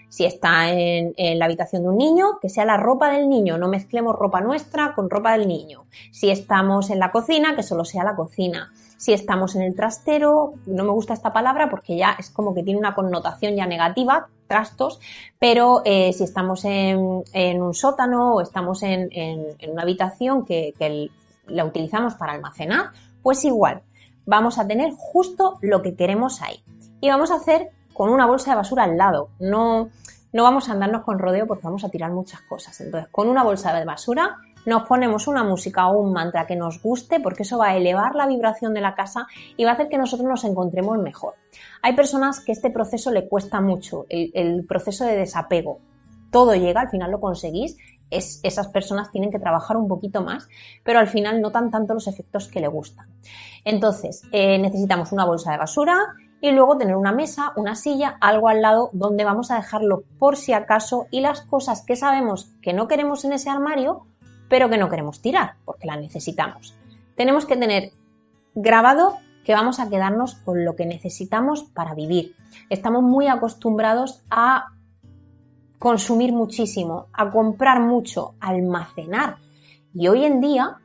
Si 0.10 0.26
está 0.26 0.72
en, 0.74 1.14
la 1.18 1.46
habitación 1.46 1.84
de 1.84 1.90
un 1.90 1.98
niño, 1.98 2.40
que 2.42 2.50
sea 2.50 2.66
la 2.66 2.78
ropa 2.78 3.12
del 3.12 3.30
niño, 3.30 3.58
no 3.58 3.68
mezclemos 3.68 4.16
ropa 4.16 4.42
nuestra 4.42 4.94
con 4.96 5.10
ropa 5.10 5.38
del 5.38 5.48
niño. 5.48 5.86
Si 6.12 6.30
estamos 6.30 6.90
en 6.90 7.00
la 7.00 7.12
cocina, 7.12 7.56
que 7.56 7.64
solo 7.64 7.86
sea 7.86 8.04
la 8.04 8.16
cocina 8.16 8.72
si 9.00 9.14
estamos 9.14 9.56
en 9.56 9.62
el 9.62 9.76
trastero, 9.76 10.56
no 10.66 10.84
me 10.84 10.92
gusta 10.92 11.14
esta 11.14 11.32
palabra 11.32 11.70
porque 11.70 11.96
ya 11.96 12.18
es 12.20 12.30
como 12.30 12.54
que 12.54 12.64
tiene 12.64 12.78
una 12.78 12.94
connotación 12.94 13.56
ya 13.56 13.66
negativa, 13.66 14.28
trastos, 14.46 15.00
pero 15.40 15.82
eh, 15.86 16.12
si 16.12 16.26
estamos 16.26 16.66
en, 16.66 17.00
un 17.00 17.74
sótano 17.74 18.34
o 18.34 18.42
estamos 18.42 18.84
en, 18.84 19.10
una 19.72 19.84
habitación 19.84 20.44
que, 20.44 20.74
la 21.48 21.64
utilizamos 21.64 22.16
para 22.16 22.34
almacenar, 22.34 22.88
pues 23.24 23.46
igual, 23.46 23.84
vamos 24.26 24.60
a 24.60 24.68
tener 24.68 24.92
justo 24.98 25.58
lo 25.62 25.82
que 25.82 25.96
queremos 25.96 26.42
ahí. 26.42 26.62
Y 27.00 27.08
vamos 27.08 27.32
a 27.32 27.36
hacer 27.36 27.70
con 27.94 28.10
una 28.10 28.28
bolsa 28.28 28.52
de 28.52 28.58
basura 28.58 28.84
al 28.84 28.98
lado, 28.98 29.30
no, 29.40 29.92
no 30.32 30.44
vamos 30.44 30.70
a 30.70 30.74
andarnos 30.74 31.04
con 31.04 31.20
rodeo 31.20 31.48
porque 31.48 31.64
vamos 31.64 31.84
a 31.84 31.90
tirar 31.90 32.12
muchas 32.12 32.42
cosas. 32.42 32.80
Entonces, 32.82 33.10
con 33.12 33.28
una 33.28 33.44
bolsa 33.44 33.74
de 33.74 33.86
basura 33.86 34.38
nos 34.66 34.84
ponemos 34.88 35.28
una 35.28 35.44
música 35.44 35.88
o 35.88 36.00
un 36.00 36.14
mantra 36.14 36.46
que 36.46 36.56
nos 36.56 36.82
guste 36.82 37.20
porque 37.20 37.44
eso 37.44 37.58
va 37.58 37.70
a 37.70 37.78
elevar 37.78 38.16
la 38.16 38.28
vibración 38.28 38.74
de 38.74 38.82
la 38.82 38.94
casa 38.94 39.28
y 39.58 39.64
va 39.64 39.72
a 39.72 39.74
hacer 39.74 39.90
que 39.90 39.98
nosotros 39.98 40.28
nos 40.28 40.44
encontremos 40.44 40.98
mejor. 40.98 41.36
Hay 41.82 41.94
personas 41.96 42.42
que 42.42 42.52
este 42.52 42.70
proceso 42.70 43.12
le 43.12 43.28
cuesta 43.28 43.62
mucho, 43.62 44.06
el, 44.10 44.66
proceso 44.68 45.06
de 45.06 45.16
desapego. 45.16 45.80
Todo 46.32 46.54
llega, 46.54 46.82
al 46.82 46.90
final 46.90 47.12
lo 47.12 47.20
conseguís, 47.20 47.78
es, 48.12 48.40
esas 48.44 48.68
personas 48.68 49.12
tienen 49.12 49.32
que 49.32 49.40
trabajar 49.40 49.78
un 49.78 49.88
poquito 49.88 50.22
más, 50.22 50.48
pero 50.84 51.00
al 51.00 51.08
final 51.08 51.42
notan 51.42 51.72
tanto 51.72 51.94
los 51.94 52.08
efectos 52.08 52.48
que 52.48 52.60
le 52.60 52.68
gustan. 52.68 53.08
Entonces, 53.66 54.24
eh, 54.32 54.60
necesitamos 54.60 55.12
una 55.12 55.26
bolsa 55.26 55.52
de 55.52 55.58
basura 55.58 55.98
y 56.42 56.52
luego 56.52 56.78
tener 56.78 56.96
una 56.96 57.12
mesa, 57.12 57.52
una 57.56 57.76
silla, 57.76 58.18
algo 58.22 58.48
al 58.48 58.62
lado 58.62 58.90
donde 58.94 59.26
vamos 59.26 59.52
a 59.52 59.56
dejarlo 59.56 60.04
por 60.18 60.38
si 60.38 60.54
acaso 60.54 61.08
y 61.12 61.22
las 61.22 61.42
cosas 61.42 61.84
que 61.86 61.96
sabemos 61.96 62.52
que 62.62 62.74
no 62.74 62.88
queremos 62.88 63.26
en 63.26 63.34
ese 63.34 63.50
armario, 63.50 64.06
pero 64.48 64.70
que 64.70 64.78
no 64.78 64.90
queremos 64.90 65.22
tirar 65.22 65.56
porque 65.66 65.88
la 65.88 65.98
necesitamos. 65.98 66.76
Tenemos 67.16 67.46
que 67.46 67.58
tener 67.58 67.92
grabado 68.56 69.18
que 69.44 69.54
vamos 69.54 69.80
a 69.80 69.90
quedarnos 69.90 70.36
con 70.36 70.64
lo 70.64 70.76
que 70.76 70.86
necesitamos 70.86 71.64
para 71.64 71.94
vivir. 71.94 72.36
Estamos 72.70 73.04
muy 73.04 73.28
acostumbrados 73.28 74.24
a 74.30 74.68
consumir 75.80 76.34
muchísimo, 76.34 77.08
a 77.14 77.30
comprar 77.32 77.82
mucho, 77.82 78.36
a 78.40 78.50
almacenar. 78.50 79.38
Y 79.94 80.08
hoy 80.08 80.26
en 80.26 80.42
día 80.42 80.78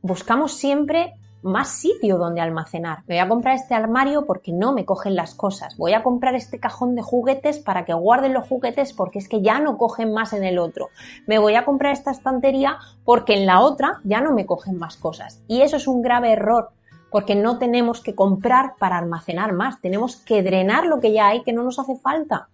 buscamos 0.00 0.54
siempre 0.54 1.14
más 1.46 1.68
sitio 1.68 2.18
donde 2.18 2.40
almacenar. 2.40 2.98
Me 3.06 3.14
voy 3.14 3.24
a 3.24 3.28
comprar 3.28 3.54
este 3.54 3.74
armario 3.74 4.26
porque 4.26 4.52
no 4.52 4.72
me 4.72 4.84
cogen 4.84 5.16
las 5.16 5.34
cosas. 5.34 5.76
Voy 5.76 5.94
a 5.94 6.02
comprar 6.02 6.34
este 6.34 6.60
cajón 6.60 6.94
de 6.94 7.02
juguetes 7.02 7.58
para 7.58 7.84
que 7.84 7.94
guarden 7.94 8.34
los 8.34 8.46
juguetes 8.46 8.92
porque 8.92 9.18
es 9.18 9.28
que 9.28 9.40
ya 9.40 9.60
no 9.60 9.78
cogen 9.78 10.12
más 10.12 10.32
en 10.32 10.44
el 10.44 10.58
otro. 10.58 10.90
Me 11.26 11.38
voy 11.38 11.54
a 11.54 11.64
comprar 11.64 11.92
esta 11.92 12.10
estantería 12.10 12.78
porque 13.04 13.34
en 13.34 13.46
la 13.46 13.60
otra 13.60 14.00
ya 14.04 14.20
no 14.20 14.32
me 14.32 14.46
cogen 14.46 14.78
más 14.78 14.96
cosas. 14.96 15.42
Y 15.48 15.62
eso 15.62 15.76
es 15.76 15.88
un 15.88 16.02
grave 16.02 16.32
error 16.32 16.70
porque 17.10 17.34
no 17.34 17.58
tenemos 17.58 18.00
que 18.00 18.14
comprar 18.14 18.74
para 18.78 18.98
almacenar 18.98 19.52
más. 19.52 19.80
Tenemos 19.80 20.16
que 20.16 20.42
drenar 20.42 20.86
lo 20.86 21.00
que 21.00 21.12
ya 21.12 21.28
hay 21.28 21.42
que 21.42 21.52
no 21.52 21.62
nos 21.62 21.78
hace 21.78 21.96
falta. 21.96 22.48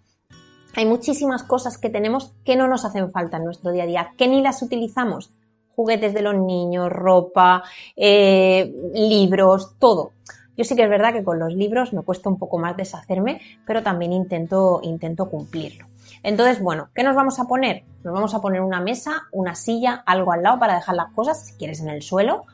Hay 0.74 0.86
muchísimas 0.86 1.42
cosas 1.42 1.76
que 1.78 1.90
tenemos 1.90 2.32
que 2.44 2.56
no 2.56 2.66
nos 2.66 2.84
hacen 2.84 3.10
falta 3.10 3.36
en 3.36 3.44
nuestro 3.44 3.72
día 3.72 3.82
a 3.82 3.86
día, 3.86 4.14
que 4.16 4.28
ni 4.28 4.40
las 4.40 4.62
utilizamos 4.62 5.32
juguetes 5.74 6.14
de 6.14 6.22
los 6.22 6.34
niños, 6.34 6.90
ropa, 6.90 7.62
eh, 7.96 8.72
libros, 8.94 9.76
todo. 9.78 10.12
Yo 10.56 10.64
sí 10.64 10.76
que 10.76 10.82
es 10.82 10.90
verdad 10.90 11.12
que 11.12 11.24
con 11.24 11.38
los 11.38 11.54
libros 11.54 11.92
me 11.92 12.02
cuesta 12.02 12.28
un 12.28 12.38
poco 12.38 12.58
más 12.58 12.76
deshacerme, 12.76 13.40
pero 13.66 13.82
también 13.82 14.12
intento, 14.12 14.80
intento 14.82 15.30
cumplirlo. 15.30 15.86
Entonces, 16.22 16.62
bueno, 16.62 16.90
¿qué 16.94 17.02
nos 17.02 17.16
vamos 17.16 17.40
a 17.40 17.44
poner? 17.44 17.84
Nos 18.04 18.12
vamos 18.12 18.34
a 18.34 18.40
poner 18.40 18.60
una 18.60 18.80
mesa, 18.80 19.22
una 19.32 19.54
silla, 19.54 20.02
algo 20.06 20.32
al 20.32 20.42
lado 20.42 20.58
para 20.58 20.74
dejar 20.74 20.94
las 20.94 21.12
cosas, 21.12 21.46
si 21.46 21.54
quieres 21.54 21.80
en 21.80 21.88
el 21.88 22.02
suelo, 22.02 22.44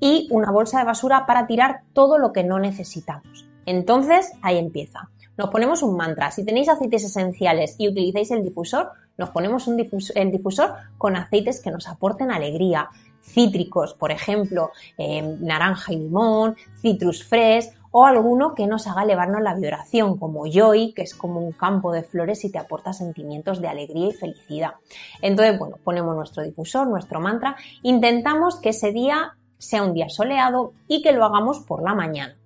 y 0.00 0.28
una 0.30 0.52
bolsa 0.52 0.78
de 0.78 0.84
basura 0.84 1.26
para 1.26 1.46
tirar 1.46 1.82
todo 1.92 2.18
lo 2.18 2.32
que 2.32 2.44
no 2.44 2.58
necesitamos. 2.58 3.48
Entonces, 3.66 4.32
ahí 4.40 4.56
empieza. 4.56 5.10
Nos 5.36 5.50
ponemos 5.50 5.82
un 5.82 5.96
mantra. 5.96 6.30
Si 6.30 6.44
tenéis 6.44 6.68
aceites 6.68 7.04
esenciales 7.04 7.74
y 7.78 7.88
utilizáis 7.88 8.30
el 8.30 8.42
difusor, 8.42 8.92
nos 9.18 9.30
ponemos 9.30 9.66
un 9.66 9.76
difusor, 9.76 10.16
el 10.16 10.30
difusor 10.30 10.74
con 10.96 11.16
aceites 11.16 11.60
que 11.60 11.70
nos 11.70 11.88
aporten 11.88 12.30
alegría. 12.30 12.88
Cítricos, 13.20 13.92
por 13.92 14.10
ejemplo, 14.10 14.70
eh, 14.96 15.20
naranja 15.40 15.92
y 15.92 15.96
limón, 15.96 16.56
citrus 16.80 17.22
fresh 17.24 17.66
o 17.90 18.06
alguno 18.06 18.54
que 18.54 18.66
nos 18.66 18.86
haga 18.86 19.02
elevarnos 19.02 19.42
la 19.42 19.54
vibración, 19.54 20.16
como 20.18 20.44
Joy, 20.46 20.94
que 20.94 21.02
es 21.02 21.14
como 21.14 21.40
un 21.40 21.52
campo 21.52 21.92
de 21.92 22.02
flores 22.02 22.44
y 22.44 22.50
te 22.50 22.58
aporta 22.58 22.92
sentimientos 22.92 23.60
de 23.60 23.68
alegría 23.68 24.08
y 24.08 24.12
felicidad. 24.12 24.74
Entonces, 25.20 25.58
bueno, 25.58 25.76
ponemos 25.82 26.14
nuestro 26.14 26.42
difusor, 26.42 26.86
nuestro 26.86 27.20
mantra, 27.20 27.56
intentamos 27.82 28.60
que 28.60 28.70
ese 28.70 28.92
día 28.92 29.36
sea 29.58 29.82
un 29.82 29.92
día 29.92 30.08
soleado 30.08 30.72
y 30.86 31.02
que 31.02 31.12
lo 31.12 31.24
hagamos 31.24 31.60
por 31.60 31.82
la 31.82 31.94
mañana. 31.94 32.37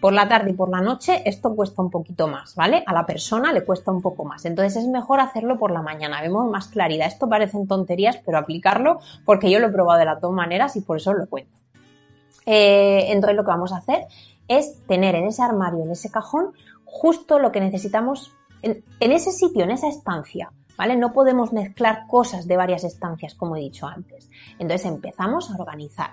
Por 0.00 0.12
la 0.12 0.28
tarde 0.28 0.50
y 0.50 0.52
por 0.52 0.68
la 0.68 0.80
noche 0.80 1.22
esto 1.24 1.54
cuesta 1.56 1.82
un 1.82 1.90
poquito 1.90 2.28
más, 2.28 2.54
¿vale? 2.54 2.84
A 2.86 2.92
la 2.92 3.04
persona 3.04 3.52
le 3.52 3.64
cuesta 3.64 3.90
un 3.90 4.00
poco 4.00 4.24
más. 4.24 4.44
Entonces 4.44 4.84
es 4.84 4.88
mejor 4.88 5.18
hacerlo 5.18 5.58
por 5.58 5.72
la 5.72 5.82
mañana, 5.82 6.22
vemos 6.22 6.48
más 6.48 6.68
claridad. 6.68 7.08
Esto 7.08 7.28
parecen 7.28 7.66
tonterías, 7.66 8.18
pero 8.24 8.38
aplicarlo 8.38 9.00
porque 9.24 9.50
yo 9.50 9.58
lo 9.58 9.66
he 9.66 9.72
probado 9.72 9.98
de 9.98 10.04
las 10.04 10.20
dos 10.20 10.32
maneras 10.32 10.76
y 10.76 10.82
por 10.82 10.98
eso 10.98 11.12
lo 11.14 11.26
cuento. 11.26 11.58
Eh, 12.46 13.06
entonces 13.12 13.36
lo 13.36 13.42
que 13.42 13.50
vamos 13.50 13.72
a 13.72 13.78
hacer 13.78 14.06
es 14.46 14.86
tener 14.86 15.16
en 15.16 15.26
ese 15.26 15.42
armario, 15.42 15.84
en 15.84 15.90
ese 15.90 16.10
cajón, 16.10 16.52
justo 16.84 17.38
lo 17.38 17.50
que 17.50 17.60
necesitamos 17.60 18.32
en 18.62 18.82
ese 19.00 19.32
sitio, 19.32 19.64
en 19.64 19.70
esa 19.72 19.88
estancia. 19.88 20.52
¿Vale? 20.78 20.96
No 20.96 21.12
podemos 21.12 21.52
mezclar 21.52 22.06
cosas 22.06 22.46
de 22.46 22.56
varias 22.56 22.84
estancias, 22.84 23.34
como 23.34 23.56
he 23.56 23.60
dicho 23.60 23.88
antes. 23.88 24.30
Entonces 24.60 24.86
empezamos 24.86 25.50
a 25.50 25.56
organizar. 25.56 26.12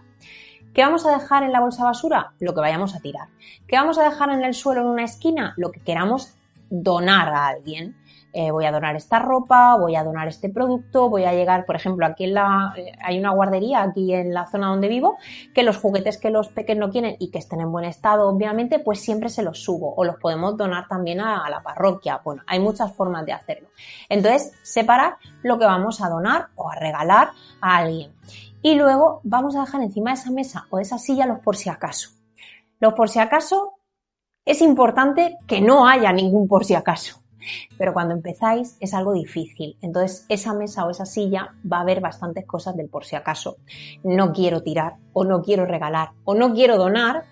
¿Qué 0.75 0.82
vamos 0.82 1.05
a 1.05 1.12
dejar 1.17 1.44
en 1.44 1.53
la 1.53 1.62
bolsa 1.62 1.86
basura? 1.86 2.34
Lo 2.39 2.53
que 2.53 2.60
vayamos 2.60 2.96
a 2.96 3.00
tirar. 3.00 3.29
¿Qué 3.65 3.77
vamos 3.77 3.98
a 3.98 4.03
dejar 4.03 4.29
en 4.32 4.44
el 4.44 4.53
suelo 4.53 4.82
en 4.82 4.88
una 4.88 5.05
esquina? 5.05 5.53
Lo 5.55 5.72
que 5.72 5.79
queramos 5.79 6.36
donar 6.70 7.29
a 7.29 7.48
alguien. 7.48 7.96
Eh, 8.34 8.51
voy 8.51 8.65
a 8.65 8.74
donar 8.74 8.98
esta 8.98 9.20
ropa, 9.20 9.77
voy 9.77 9.96
a 9.96 10.03
donar 10.03 10.27
este 10.27 10.50
producto, 10.50 11.10
voy 11.10 11.24
a 11.24 11.32
llegar, 11.32 11.65
por 11.65 11.77
ejemplo, 11.77 12.05
aquí 12.05 12.25
en 12.25 12.34
la, 12.34 12.74
eh, 12.75 12.91
hay 13.01 13.17
una 13.17 13.29
guardería 13.29 13.84
aquí 13.84 14.13
en 14.13 14.34
la 14.34 14.48
zona 14.48 14.67
donde 14.67 14.89
vivo, 14.89 15.17
que 15.53 15.63
los 15.63 15.77
juguetes 15.77 16.17
que 16.17 16.29
los 16.29 16.50
pequeños 16.50 16.88
no 16.88 16.91
quieren 16.91 17.15
y 17.20 17.32
que 17.32 17.38
estén 17.38 17.62
en 17.62 17.72
buen 17.72 17.86
estado, 17.86 18.27
obviamente, 18.27 18.79
pues 18.79 19.00
siempre 19.00 19.29
se 19.29 19.44
los 19.44 19.63
subo 19.63 19.94
o 19.96 20.03
los 20.03 20.17
podemos 20.17 20.58
donar 20.58 20.89
también 20.89 21.22
a, 21.22 21.46
a 21.46 21.50
la 21.50 21.63
parroquia. 21.63 22.20
Bueno, 22.22 22.44
hay 22.48 22.60
muchas 22.60 22.94
formas 22.94 23.25
de 23.25 23.32
hacerlo. 23.32 23.70
Entonces, 24.10 24.51
separar 24.63 25.15
lo 25.41 25.58
que 25.58 25.63
vamos 25.63 26.01
a 26.01 26.10
donar 26.10 26.48
o 26.55 26.70
a 26.70 26.75
regalar 26.75 27.29
a 27.62 27.77
alguien 27.77 28.12
y 28.65 28.74
luego 28.74 29.22
vamos 29.24 29.55
a 29.55 29.60
dejar 29.60 29.84
encima 29.84 30.10
de 30.10 30.15
esa 30.15 30.31
mesa 30.31 30.65
o 30.72 30.77
de 30.77 30.81
esa 30.81 30.98
silla 30.98 31.27
los 31.27 31.38
por 31.38 31.55
si 31.55 31.69
acaso. 31.69 32.10
Los 32.79 32.95
por 32.95 33.10
si 33.10 33.19
acaso 33.19 33.74
es 34.43 34.60
importante 34.60 35.38
que 35.45 35.62
no 35.62 35.88
haya 35.88 36.12
ningún 36.12 36.48
por 36.48 36.65
si 36.65 36.74
acaso. 36.74 37.22
Pero 37.77 37.93
cuando 37.93 38.15
empezáis 38.15 38.75
es 38.79 38.95
algo 38.95 39.13
difícil. 39.13 39.77
Entonces 39.84 40.25
esa 40.29 40.55
mesa 40.55 40.84
o 40.84 40.89
esa 40.89 41.05
silla 41.05 41.53
va 41.72 41.77
a 41.77 41.81
haber 41.81 42.01
bastantes 42.01 42.48
cosas 42.48 42.75
del 42.75 42.89
por 42.89 43.05
si 43.05 43.15
acaso. 43.15 43.57
No 44.03 44.34
quiero 44.34 44.63
tirar 44.63 44.95
o 45.13 45.24
no 45.25 45.43
quiero 45.43 45.67
regalar 45.67 46.13
o 46.24 46.34
no 46.34 46.51
quiero 46.55 46.75
donar, 46.75 47.25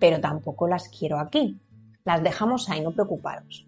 pero 0.00 0.22
tampoco 0.22 0.68
las 0.68 0.88
quiero 0.88 1.18
aquí. 1.18 1.60
Las 2.04 2.22
dejamos 2.22 2.70
ahí, 2.70 2.80
no 2.80 2.92
preocuparos. 2.92 3.67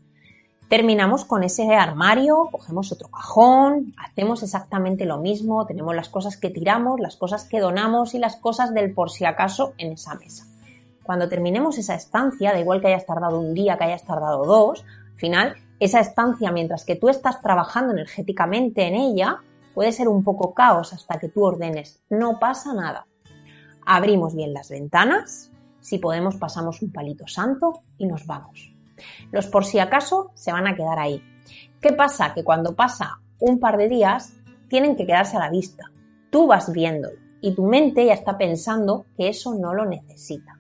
Terminamos 0.71 1.25
con 1.25 1.43
ese 1.43 1.75
armario, 1.75 2.49
cogemos 2.53 2.93
otro 2.93 3.09
cajón, 3.09 3.93
hacemos 3.99 4.45
exactamente 4.45 5.05
lo 5.05 5.19
mismo, 5.19 5.67
tenemos 5.67 5.97
las 5.97 6.09
cosas 6.09 6.37
que 6.37 6.49
tiramos, 6.49 7.01
las 7.01 7.17
cosas 7.17 7.43
que 7.43 7.59
donamos 7.59 8.15
y 8.15 8.21
las 8.21 8.37
cosas 8.37 8.73
del 8.73 8.95
por 8.95 9.11
si 9.11 9.25
acaso 9.25 9.75
en 9.79 9.91
esa 9.91 10.15
mesa. 10.15 10.47
Cuando 11.03 11.29
terminemos 11.29 11.77
esa 11.77 11.97
estancia, 11.97 12.53
da 12.53 12.61
igual 12.61 12.81
que 12.81 12.87
hayas 12.87 13.05
tardado 13.05 13.41
un 13.41 13.53
día, 13.53 13.77
que 13.77 13.83
hayas 13.83 14.05
tardado 14.05 14.45
dos, 14.45 14.85
al 15.13 15.19
final, 15.19 15.57
esa 15.81 15.99
estancia, 15.99 16.53
mientras 16.53 16.85
que 16.85 16.95
tú 16.95 17.09
estás 17.09 17.43
trabajando 17.43 17.93
energéticamente 17.93 18.87
en 18.87 18.95
ella, 18.95 19.39
puede 19.75 19.91
ser 19.91 20.07
un 20.07 20.23
poco 20.23 20.55
caos 20.55 20.93
hasta 20.93 21.19
que 21.19 21.29
tú 21.29 21.43
ordenes. 21.43 22.01
No 22.11 22.39
pasa 22.39 22.75
nada. 22.75 23.09
Abrimos 23.85 24.37
bien 24.37 24.55
las 24.55 24.71
ventanas, 24.71 25.51
si 25.81 25.99
podemos 25.99 26.37
pasamos 26.37 26.81
un 26.81 26.93
palito 26.93 27.27
santo 27.27 27.83
y 27.99 28.07
nos 28.07 28.25
vamos. 28.25 28.70
Los 29.33 29.47
por 29.47 29.65
si 29.65 29.79
acaso 29.79 30.31
se 30.35 30.53
van 30.53 30.67
a 30.67 30.75
quedar 30.75 30.99
ahí. 30.99 31.23
¿Qué 31.81 31.93
pasa? 31.93 32.35
Que 32.35 32.45
cuando 32.45 32.75
pasa 32.77 33.21
un 33.39 33.59
par 33.59 33.77
de 33.77 33.89
días, 33.89 34.35
tienen 34.69 34.97
que 34.97 35.07
quedarse 35.07 35.37
a 35.37 35.41
la 35.41 35.51
vista. 35.51 35.91
Tú 36.31 36.47
vas 36.47 36.73
viéndolo 36.73 37.19
y 37.41 37.55
tu 37.55 37.65
mente 37.65 38.05
ya 38.05 38.15
está 38.15 38.39
pensando 38.39 39.07
que 39.17 39.29
eso 39.29 39.55
no 39.55 39.75
lo 39.75 39.85
necesita. 39.85 40.59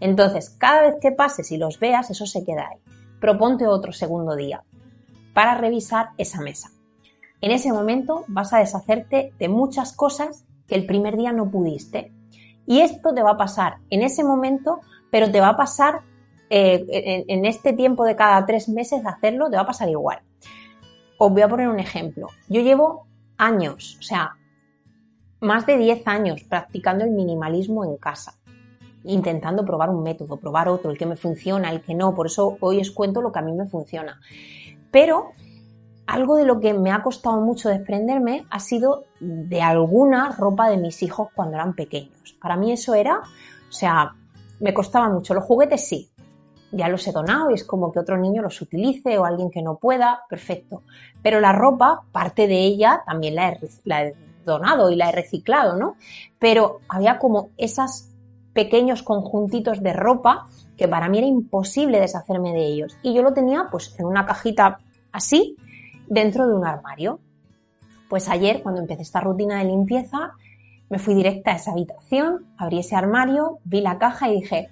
Entonces, 0.00 0.50
cada 0.50 0.82
vez 0.82 0.94
que 1.00 1.12
pases 1.12 1.50
y 1.50 1.56
los 1.56 1.78
veas, 1.80 2.10
eso 2.10 2.26
se 2.26 2.44
queda 2.44 2.68
ahí. 2.70 2.78
Proponte 3.20 3.66
otro 3.66 3.92
segundo 3.92 4.36
día 4.36 4.62
para 5.34 5.54
revisar 5.54 6.10
esa 6.18 6.40
mesa. 6.40 6.70
En 7.40 7.52
ese 7.52 7.72
momento 7.72 8.24
vas 8.28 8.52
a 8.52 8.58
deshacerte 8.58 9.32
de 9.38 9.48
muchas 9.48 9.92
cosas 9.92 10.44
que 10.66 10.74
el 10.74 10.86
primer 10.86 11.16
día 11.16 11.32
no 11.32 11.50
pudiste. 11.50 12.12
Y 12.66 12.80
esto 12.80 13.14
te 13.14 13.22
va 13.22 13.32
a 13.32 13.36
pasar 13.36 13.76
en 13.90 14.02
ese 14.02 14.24
momento, 14.24 14.80
pero 15.10 15.30
te 15.30 15.40
va 15.40 15.50
a 15.50 15.56
pasar 15.56 16.00
eh, 16.50 17.24
en, 17.28 17.44
este 17.44 17.72
tiempo 17.72 18.04
de 18.04 18.16
cada 18.16 18.44
tres 18.46 18.68
meses 18.68 19.02
de 19.02 19.08
hacerlo, 19.08 19.50
te 19.50 19.56
va 19.56 19.62
a 19.62 19.66
pasar 19.66 19.88
igual. 19.88 20.20
Os 21.18 21.32
voy 21.32 21.42
a 21.42 21.48
poner 21.48 21.68
un 21.68 21.78
ejemplo. 21.78 22.28
Yo 22.48 22.60
llevo 22.60 23.06
años, 23.36 23.96
o 23.98 24.02
sea, 24.02 24.36
más 25.40 25.66
de 25.66 25.76
10 25.76 26.06
años 26.06 26.42
practicando 26.44 27.04
el 27.04 27.10
minimalismo 27.10 27.84
en 27.84 27.96
casa, 27.96 28.34
intentando 29.04 29.64
probar 29.64 29.90
un 29.90 30.02
método, 30.02 30.36
probar 30.36 30.68
otro, 30.68 30.90
el 30.90 30.98
que 30.98 31.06
me 31.06 31.16
funciona, 31.16 31.70
el 31.70 31.82
que 31.82 31.94
no. 31.94 32.14
Por 32.14 32.26
eso 32.26 32.56
hoy 32.60 32.80
os 32.80 32.90
cuento 32.90 33.22
lo 33.22 33.30
que 33.30 33.38
a 33.38 33.42
mí 33.42 33.52
me 33.52 33.66
funciona. 33.66 34.20
Pero 34.90 35.32
algo 36.06 36.36
de 36.36 36.44
lo 36.44 36.58
que 36.58 36.72
me 36.72 36.90
ha 36.90 37.02
costado 37.02 37.40
mucho 37.40 37.68
desprenderme 37.68 38.46
ha 38.50 38.60
sido 38.60 39.04
de 39.20 39.60
alguna 39.60 40.30
ropa 40.32 40.70
de 40.70 40.78
mis 40.78 41.02
hijos 41.02 41.28
cuando 41.34 41.56
eran 41.56 41.74
pequeños. 41.74 42.34
Para 42.40 42.56
mí 42.56 42.72
eso 42.72 42.94
era, 42.94 43.20
o 43.68 43.72
sea, 43.72 44.14
me 44.58 44.72
costaba 44.72 45.10
mucho. 45.10 45.34
Los 45.34 45.44
juguetes 45.44 45.86
sí, 45.86 46.10
ya 46.70 46.88
los 46.88 47.06
he 47.06 47.12
donado 47.12 47.50
y 47.50 47.54
es 47.54 47.64
como 47.64 47.92
que 47.92 47.98
otro 47.98 48.16
niño 48.18 48.42
los 48.42 48.60
utilice 48.60 49.18
o 49.18 49.24
alguien 49.24 49.50
que 49.50 49.62
no 49.62 49.76
pueda, 49.76 50.20
perfecto. 50.28 50.82
Pero 51.22 51.40
la 51.40 51.52
ropa, 51.52 52.02
parte 52.12 52.46
de 52.46 52.60
ella 52.60 53.02
también 53.06 53.34
la 53.34 54.02
he, 54.02 54.14
donado 54.44 54.90
y 54.90 54.96
la 54.96 55.10
he 55.10 55.12
reciclado, 55.12 55.76
¿no? 55.76 55.96
Pero 56.38 56.80
había 56.88 57.18
como 57.18 57.50
esos 57.58 58.08
pequeños 58.54 59.02
conjuntitos 59.02 59.82
de 59.82 59.92
ropa 59.92 60.46
que 60.76 60.88
para 60.88 61.08
mí 61.08 61.18
era 61.18 61.26
imposible 61.26 62.00
deshacerme 62.00 62.52
de 62.52 62.64
ellos. 62.64 62.96
Y 63.02 63.12
yo 63.12 63.22
lo 63.22 63.34
tenía 63.34 63.68
pues 63.70 63.94
en 63.98 64.06
una 64.06 64.24
cajita 64.24 64.78
así, 65.12 65.56
dentro 66.06 66.46
de 66.46 66.54
un 66.54 66.66
armario. 66.66 67.20
Pues 68.08 68.28
ayer, 68.28 68.62
cuando 68.62 68.80
empecé 68.80 69.02
esta 69.02 69.20
rutina 69.20 69.58
de 69.58 69.64
limpieza, 69.64 70.32
me 70.88 70.98
fui 70.98 71.14
directa 71.14 71.52
a 71.52 71.56
esa 71.56 71.72
habitación, 71.72 72.46
abrí 72.56 72.78
ese 72.78 72.96
armario, 72.96 73.58
vi 73.64 73.80
la 73.82 73.98
caja 73.98 74.30
y 74.30 74.40
dije, 74.40 74.70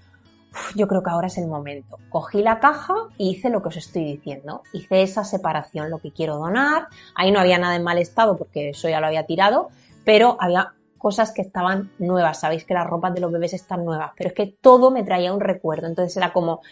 yo 0.74 0.88
creo 0.88 1.02
que 1.02 1.10
ahora 1.10 1.26
es 1.26 1.38
el 1.38 1.46
momento. 1.46 1.98
Cogí 2.08 2.42
la 2.42 2.60
caja 2.60 2.94
y 3.18 3.30
hice 3.30 3.50
lo 3.50 3.62
que 3.62 3.68
os 3.68 3.76
estoy 3.76 4.04
diciendo. 4.04 4.62
Hice 4.72 5.02
esa 5.02 5.24
separación, 5.24 5.90
lo 5.90 5.98
que 5.98 6.12
quiero 6.12 6.36
donar. 6.36 6.88
Ahí 7.14 7.30
no 7.30 7.40
había 7.40 7.58
nada 7.58 7.76
en 7.76 7.82
mal 7.82 7.98
estado 7.98 8.36
porque 8.36 8.70
eso 8.70 8.88
ya 8.88 9.00
lo 9.00 9.06
había 9.06 9.26
tirado, 9.26 9.68
pero 10.04 10.36
había 10.40 10.72
cosas 10.98 11.32
que 11.32 11.42
estaban 11.42 11.92
nuevas. 11.98 12.40
Sabéis 12.40 12.64
que 12.64 12.74
las 12.74 12.86
ropas 12.86 13.14
de 13.14 13.20
los 13.20 13.32
bebés 13.32 13.54
están 13.54 13.84
nuevas, 13.84 14.12
pero 14.16 14.28
es 14.28 14.34
que 14.34 14.46
todo 14.60 14.90
me 14.90 15.04
traía 15.04 15.32
un 15.32 15.40
recuerdo. 15.40 15.86
Entonces 15.86 16.16
era 16.16 16.32
como, 16.32 16.62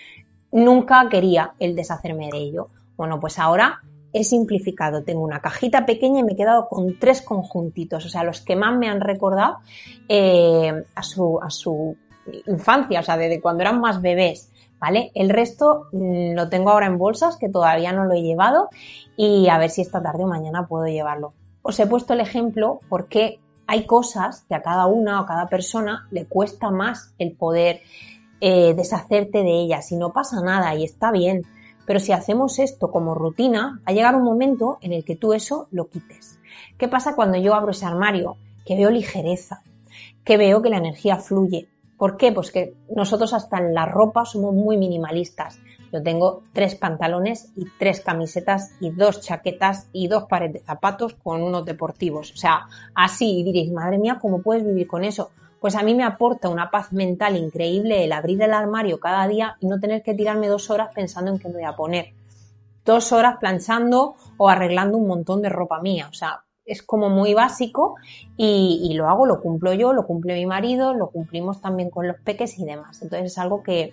nunca 0.52 1.08
quería 1.08 1.54
el 1.58 1.76
deshacerme 1.76 2.30
de 2.30 2.38
ello. 2.38 2.68
Bueno, 2.96 3.20
pues 3.20 3.38
ahora 3.38 3.80
he 4.14 4.24
simplificado. 4.24 5.02
Tengo 5.02 5.22
una 5.22 5.40
cajita 5.40 5.84
pequeña 5.84 6.20
y 6.20 6.22
me 6.22 6.32
he 6.32 6.36
quedado 6.36 6.68
con 6.68 6.98
tres 6.98 7.20
conjuntitos, 7.20 8.06
o 8.06 8.08
sea, 8.08 8.22
los 8.22 8.40
que 8.40 8.56
más 8.56 8.78
me 8.78 8.88
han 8.88 9.00
recordado 9.00 9.58
eh, 10.08 10.72
a, 10.94 11.02
su, 11.02 11.40
a 11.42 11.50
su 11.50 11.96
infancia, 12.46 13.00
o 13.00 13.02
sea, 13.02 13.16
desde 13.16 13.40
cuando 13.40 13.62
eran 13.62 13.80
más 13.80 14.00
bebés, 14.00 14.50
¿vale? 14.78 15.12
El 15.14 15.30
resto 15.30 15.88
lo 15.92 16.48
tengo 16.48 16.70
ahora 16.70 16.86
en 16.86 16.98
bolsas, 16.98 17.36
que 17.36 17.48
todavía 17.48 17.92
no 17.92 18.04
lo 18.04 18.14
he 18.14 18.22
llevado, 18.22 18.68
y 19.16 19.48
a 19.48 19.58
ver 19.58 19.70
si 19.70 19.82
esta 19.82 20.02
tarde 20.02 20.24
o 20.24 20.28
mañana 20.28 20.66
puedo 20.66 20.86
llevarlo. 20.86 21.34
Os 21.62 21.78
he 21.80 21.86
puesto 21.86 22.12
el 22.12 22.20
ejemplo 22.20 22.80
porque 22.88 23.40
hay 23.66 23.86
cosas 23.86 24.44
que 24.48 24.54
a 24.54 24.62
cada 24.62 24.86
una 24.86 25.20
o 25.20 25.24
a 25.24 25.26
cada 25.26 25.46
persona 25.46 26.06
le 26.10 26.26
cuesta 26.26 26.70
más 26.70 27.14
el 27.18 27.32
poder 27.32 27.80
eh, 28.40 28.74
deshacerte 28.74 29.42
de 29.42 29.62
ellas 29.62 29.90
y 29.90 29.96
no 29.96 30.12
pasa 30.12 30.42
nada 30.42 30.74
y 30.74 30.84
está 30.84 31.10
bien. 31.10 31.42
Pero 31.86 32.00
si 32.00 32.12
hacemos 32.12 32.58
esto 32.58 32.90
como 32.90 33.14
rutina, 33.14 33.80
va 33.80 33.84
a 33.86 33.92
llegar 33.92 34.14
un 34.14 34.24
momento 34.24 34.78
en 34.80 34.92
el 34.92 35.04
que 35.04 35.16
tú 35.16 35.32
eso 35.32 35.68
lo 35.70 35.88
quites. 35.88 36.38
¿Qué 36.78 36.88
pasa 36.88 37.14
cuando 37.14 37.38
yo 37.38 37.54
abro 37.54 37.70
ese 37.70 37.86
armario? 37.86 38.36
Que 38.64 38.76
veo 38.76 38.90
ligereza, 38.90 39.62
que 40.24 40.36
veo 40.36 40.62
que 40.62 40.70
la 40.70 40.78
energía 40.78 41.16
fluye, 41.16 41.68
¿Por 41.96 42.16
qué? 42.16 42.32
Pues 42.32 42.50
que 42.50 42.74
nosotros 42.94 43.32
hasta 43.32 43.58
en 43.58 43.74
la 43.74 43.86
ropa 43.86 44.24
somos 44.24 44.54
muy 44.54 44.76
minimalistas. 44.76 45.60
Yo 45.92 46.02
tengo 46.02 46.42
tres 46.52 46.74
pantalones 46.74 47.52
y 47.56 47.66
tres 47.78 48.00
camisetas 48.00 48.72
y 48.80 48.90
dos 48.90 49.20
chaquetas 49.20 49.88
y 49.92 50.08
dos 50.08 50.24
pares 50.24 50.52
de 50.52 50.58
zapatos 50.58 51.14
con 51.14 51.42
unos 51.42 51.64
deportivos. 51.64 52.32
O 52.32 52.36
sea, 52.36 52.66
así 52.96 53.38
y 53.38 53.44
diréis, 53.44 53.70
madre 53.72 53.98
mía, 53.98 54.18
¿cómo 54.20 54.42
puedes 54.42 54.64
vivir 54.64 54.88
con 54.88 55.04
eso? 55.04 55.30
Pues 55.60 55.76
a 55.76 55.82
mí 55.84 55.94
me 55.94 56.04
aporta 56.04 56.48
una 56.48 56.70
paz 56.70 56.92
mental 56.92 57.36
increíble 57.36 58.04
el 58.04 58.12
abrir 58.12 58.42
el 58.42 58.52
armario 58.52 58.98
cada 58.98 59.26
día 59.28 59.56
y 59.60 59.66
no 59.66 59.78
tener 59.78 60.02
que 60.02 60.14
tirarme 60.14 60.48
dos 60.48 60.68
horas 60.68 60.90
pensando 60.94 61.30
en 61.30 61.38
qué 61.38 61.48
me 61.48 61.54
voy 61.54 61.64
a 61.64 61.76
poner. 61.76 62.12
Dos 62.84 63.12
horas 63.12 63.36
planchando 63.38 64.16
o 64.36 64.48
arreglando 64.48 64.98
un 64.98 65.06
montón 65.06 65.40
de 65.42 65.48
ropa 65.48 65.80
mía. 65.80 66.08
O 66.10 66.12
sea, 66.12 66.43
es 66.66 66.82
como 66.82 67.10
muy 67.10 67.34
básico 67.34 67.96
y, 68.36 68.92
lo 68.94 69.08
hago, 69.08 69.26
lo 69.26 69.40
cumplo 69.40 69.72
yo, 69.74 69.92
lo 69.92 70.06
cumple 70.06 70.34
mi 70.34 70.46
marido, 70.46 70.94
lo 70.94 71.10
cumplimos 71.10 71.60
también 71.60 71.90
con 71.90 72.06
los 72.08 72.16
peques 72.18 72.58
y 72.58 72.64
demás. 72.64 73.02
Entonces 73.02 73.32
es 73.32 73.38
algo 73.38 73.62
que, 73.62 73.92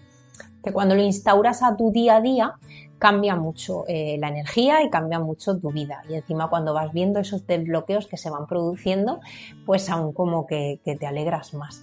cuando 0.73 0.95
lo 0.95 1.01
instauras 1.01 1.63
a 1.63 1.75
tu 1.75 1.91
día 1.91 2.17
a 2.17 2.21
día 2.21 2.55
cambia 2.97 3.35
mucho 3.35 3.83
eh, 3.87 4.17
la 4.19 4.27
energía 4.27 4.83
y 4.83 4.89
cambia 4.89 5.19
mucho 5.19 5.57
tu 5.57 5.71
vida. 5.71 6.03
Y 6.07 6.13
encima 6.13 6.49
cuando 6.49 6.73
vas 6.73 6.93
viendo 6.93 7.19
esos 7.19 7.47
desbloqueos 7.47 8.05
que 8.05 8.17
se 8.17 8.29
van 8.29 8.45
produciendo, 8.45 9.19
pues 9.65 9.89
aún 9.89 10.13
como 10.13 10.45
que, 10.45 10.79
te 10.83 11.07
alegras 11.07 11.53
más. 11.55 11.81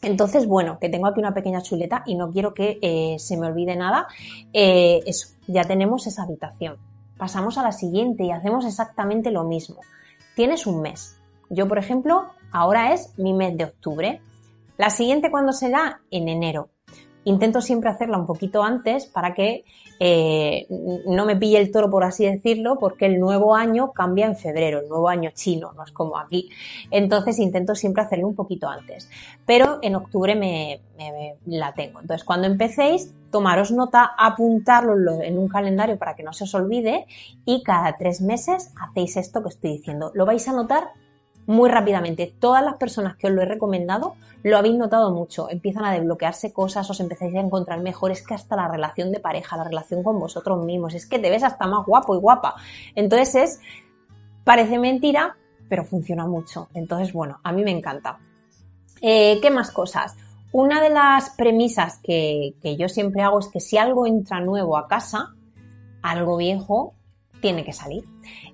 Entonces, 0.00 0.46
bueno, 0.46 0.78
que 0.80 0.88
tengo 0.88 1.06
aquí 1.06 1.20
una 1.20 1.34
pequeña 1.34 1.62
chuleta 1.62 2.02
y 2.06 2.16
no 2.16 2.30
quiero 2.30 2.54
que 2.54 2.78
eh, 2.82 3.16
se 3.18 3.36
me 3.36 3.46
olvide 3.46 3.76
nada. 3.76 4.08
Eh, 4.52 5.00
eso, 5.06 5.28
ya 5.46 5.64
tenemos 5.64 6.06
esa 6.06 6.22
habitación. 6.22 6.76
Pasamos 7.22 7.56
a 7.56 7.62
la 7.62 7.70
siguiente 7.70 8.24
y 8.24 8.32
hacemos 8.32 8.66
exactamente 8.66 9.30
lo 9.30 9.44
mismo. 9.44 9.76
Tienes 10.34 10.66
un 10.66 10.82
mes. 10.82 11.20
Yo, 11.50 11.68
por 11.68 11.78
ejemplo, 11.78 12.32
ahora 12.50 12.92
es 12.92 13.16
mi 13.16 13.32
mes 13.32 13.56
de 13.56 13.62
octubre. 13.62 14.20
La 14.76 14.90
siguiente, 14.90 15.30
¿cuándo 15.30 15.52
será? 15.52 16.00
En 16.10 16.28
enero. 16.28 16.70
Intento 17.24 17.60
siempre 17.60 17.90
hacerla 17.90 18.18
un 18.18 18.26
poquito 18.26 18.62
antes 18.62 19.06
para 19.06 19.34
que 19.34 19.64
eh, 20.00 20.66
no 21.06 21.24
me 21.24 21.36
pille 21.36 21.58
el 21.58 21.70
toro, 21.70 21.88
por 21.88 22.02
así 22.02 22.24
decirlo, 22.24 22.76
porque 22.80 23.06
el 23.06 23.20
nuevo 23.20 23.54
año 23.54 23.92
cambia 23.92 24.26
en 24.26 24.36
febrero, 24.36 24.80
el 24.80 24.88
nuevo 24.88 25.08
año 25.08 25.30
chino, 25.32 25.72
no 25.74 25.84
es 25.84 25.92
como 25.92 26.18
aquí. 26.18 26.50
Entonces 26.90 27.38
intento 27.38 27.76
siempre 27.76 28.02
hacerlo 28.02 28.26
un 28.26 28.34
poquito 28.34 28.68
antes. 28.68 29.08
Pero 29.46 29.78
en 29.82 29.94
octubre 29.94 30.34
me, 30.34 30.80
la 31.46 31.72
tengo. 31.72 32.00
Entonces 32.00 32.24
cuando 32.24 32.48
empecéis, 32.48 33.14
tomaros 33.30 33.70
nota, 33.70 34.10
apuntarlo 34.18 35.22
en 35.22 35.38
un 35.38 35.48
calendario 35.48 35.98
para 35.98 36.16
que 36.16 36.24
no 36.24 36.32
se 36.32 36.44
os 36.44 36.54
olvide 36.54 37.06
y 37.44 37.62
cada 37.62 37.96
tres 37.96 38.20
meses 38.20 38.72
hacéis 38.80 39.16
esto 39.16 39.42
que 39.42 39.50
estoy 39.50 39.72
diciendo. 39.72 40.10
Lo 40.14 40.26
vais 40.26 40.46
a 40.48 40.52
notar 40.52 40.90
muy 41.46 41.70
rápidamente. 41.70 42.34
Todas 42.38 42.64
las 42.64 42.76
personas 42.76 43.16
que 43.16 43.26
os 43.26 43.32
lo 43.32 43.42
he 43.42 43.46
recomendado 43.46 44.14
lo 44.42 44.56
habéis 44.56 44.76
notado 44.76 45.12
mucho. 45.12 45.48
Empiezan 45.50 45.84
a 45.84 45.92
desbloquearse 45.92 46.52
cosas, 46.52 46.88
os 46.90 47.00
empezáis 47.00 47.34
a 47.34 47.40
encontrar 47.40 47.80
mejor. 47.80 48.10
Es 48.10 48.26
que 48.26 48.34
hasta 48.34 48.56
la 48.56 48.68
relación 48.68 49.12
de 49.12 49.20
pareja, 49.20 49.56
la 49.56 49.64
relación 49.64 50.02
con 50.02 50.18
vosotros 50.18 50.64
mismos, 50.64 50.94
es 50.94 51.06
que 51.06 51.18
te 51.18 51.30
ves 51.30 51.42
hasta 51.42 51.66
más 51.66 51.86
guapo 51.86 52.14
y 52.14 52.18
guapa. 52.18 52.56
Entonces 52.94 53.34
es, 53.34 53.60
parece 54.44 54.78
mentira, 54.78 55.36
pero 55.68 55.84
funciona 55.84 56.26
mucho. 56.26 56.68
Entonces, 56.74 57.12
bueno, 57.12 57.40
a 57.42 57.52
mí 57.52 57.62
me 57.62 57.70
encanta. 57.70 58.18
Eh, 59.00 59.38
¿Qué 59.40 59.50
más 59.50 59.70
cosas? 59.70 60.16
Una 60.52 60.82
de 60.82 60.90
las 60.90 61.30
premisas 61.30 61.98
que, 62.02 62.54
que 62.60 62.76
yo 62.76 62.88
siempre 62.88 63.22
hago 63.22 63.38
es 63.38 63.48
que 63.48 63.60
si 63.60 63.78
algo 63.78 64.06
entra 64.06 64.40
nuevo 64.40 64.76
a 64.76 64.86
casa, 64.86 65.34
algo 66.02 66.36
viejo 66.36 66.94
tiene 67.42 67.64
que 67.64 67.74
salir. 67.74 68.04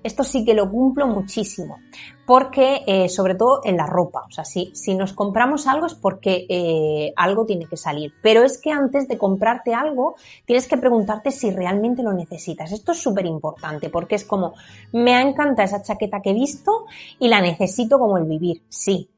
Esto 0.03 0.25
sí 0.25 0.43
que 0.43 0.53
lo 0.53 0.69
cumplo 0.69 1.07
muchísimo, 1.07 1.77
porque 2.25 2.81
eh, 2.85 3.07
sobre 3.07 3.35
todo 3.35 3.61
en 3.63 3.77
la 3.77 3.85
ropa, 3.85 4.25
o 4.27 4.31
sea, 4.31 4.43
si, 4.43 4.71
si 4.73 4.95
nos 4.95 5.13
compramos 5.13 5.67
algo 5.67 5.85
es 5.85 5.93
porque 5.93 6.45
eh, 6.49 7.13
algo 7.15 7.45
tiene 7.45 7.67
que 7.67 7.77
salir, 7.77 8.13
pero 8.21 8.43
es 8.43 8.59
que 8.59 8.71
antes 8.71 9.07
de 9.07 9.17
comprarte 9.17 9.73
algo 9.73 10.15
tienes 10.45 10.67
que 10.67 10.77
preguntarte 10.77 11.31
si 11.31 11.51
realmente 11.51 12.03
lo 12.03 12.11
necesitas. 12.11 12.73
Esto 12.73 12.91
es 12.91 13.01
súper 13.01 13.25
importante 13.25 13.89
porque 13.89 14.15
es 14.15 14.25
como, 14.25 14.55
me 14.91 15.15
ha 15.15 15.21
encantado 15.21 15.65
esa 15.65 15.81
chaqueta 15.81 16.21
que 16.21 16.31
he 16.31 16.33
visto 16.33 16.85
y 17.19 17.29
la 17.29 17.39
necesito 17.39 17.99
como 17.99 18.17
el 18.17 18.25
vivir, 18.25 18.63
sí, 18.67 19.09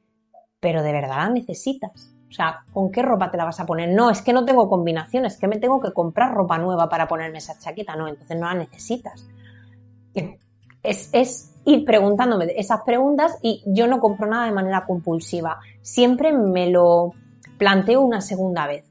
pero 0.60 0.84
de 0.84 0.92
verdad 0.92 1.18
la 1.18 1.30
necesitas. 1.30 2.12
O 2.30 2.34
sea, 2.34 2.64
¿con 2.72 2.92
qué 2.92 3.02
ropa 3.02 3.30
te 3.30 3.38
la 3.38 3.44
vas 3.44 3.60
a 3.60 3.66
poner? 3.66 3.90
No, 3.90 4.10
es 4.10 4.22
que 4.22 4.32
no 4.32 4.46
tengo 4.46 4.70
combinaciones, 4.70 5.34
es 5.34 5.40
que 5.40 5.50
me 5.50 5.58
tengo 5.58 5.82
que 5.82 5.92
comprar 5.92 6.34
ropa 6.34 6.58
nueva 6.58 6.88
para 6.88 7.08
ponerme 7.08 7.40
esa 7.40 7.60
chaqueta. 7.60 7.96
No, 7.96 8.08
entonces 8.08 8.38
no 8.38 8.46
la 8.46 8.54
necesitas 8.54 9.26
es, 10.84 11.54
ir 11.64 11.86
preguntándome 11.86 12.54
esas 12.58 12.82
preguntas 12.82 13.38
y 13.42 13.64
yo 13.68 13.88
no 13.88 14.00
compro 14.00 14.28
nada 14.28 14.46
de 14.46 14.52
manera 14.52 14.86
compulsiva. 14.86 15.60
Siempre 15.82 16.34
me 16.34 16.70
lo 16.70 17.14
planteo 17.58 18.02
una 18.02 18.22
segunda 18.22 18.66
vez. 18.66 18.86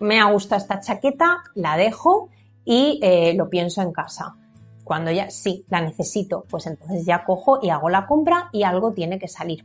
Me 0.00 0.18
ha 0.20 0.30
gustado 0.32 0.60
esta 0.60 0.80
chaqueta, 0.80 1.44
la 1.54 1.76
dejo 1.76 2.28
y 2.64 2.98
eh, 3.02 3.34
lo 3.34 3.48
pienso 3.48 3.82
en 3.82 3.92
casa. 3.92 4.34
Cuando 4.82 5.12
ya 5.12 5.30
sí, 5.30 5.64
la 5.68 5.80
necesito, 5.80 6.44
pues 6.50 6.66
entonces 6.66 7.06
ya 7.06 7.24
cojo 7.24 7.60
y 7.62 7.70
hago 7.70 7.88
la 7.88 8.06
compra 8.06 8.48
y 8.52 8.64
algo 8.64 8.92
tiene 8.92 9.18
que 9.18 9.28
salir. 9.28 9.64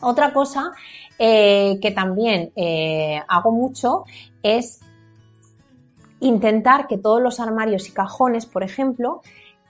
Otra 0.00 0.32
cosa 0.32 0.72
eh, 1.18 1.78
que 1.80 1.90
también 1.90 2.52
eh, 2.56 3.20
hago 3.28 3.52
mucho 3.52 4.04
es 4.42 4.80
intentar 6.20 6.86
que 6.86 6.98
todos 6.98 7.20
los 7.20 7.38
armarios 7.38 7.88
y 7.88 7.92
cajones, 7.92 8.46
por 8.46 8.62
ejemplo, 8.62 9.20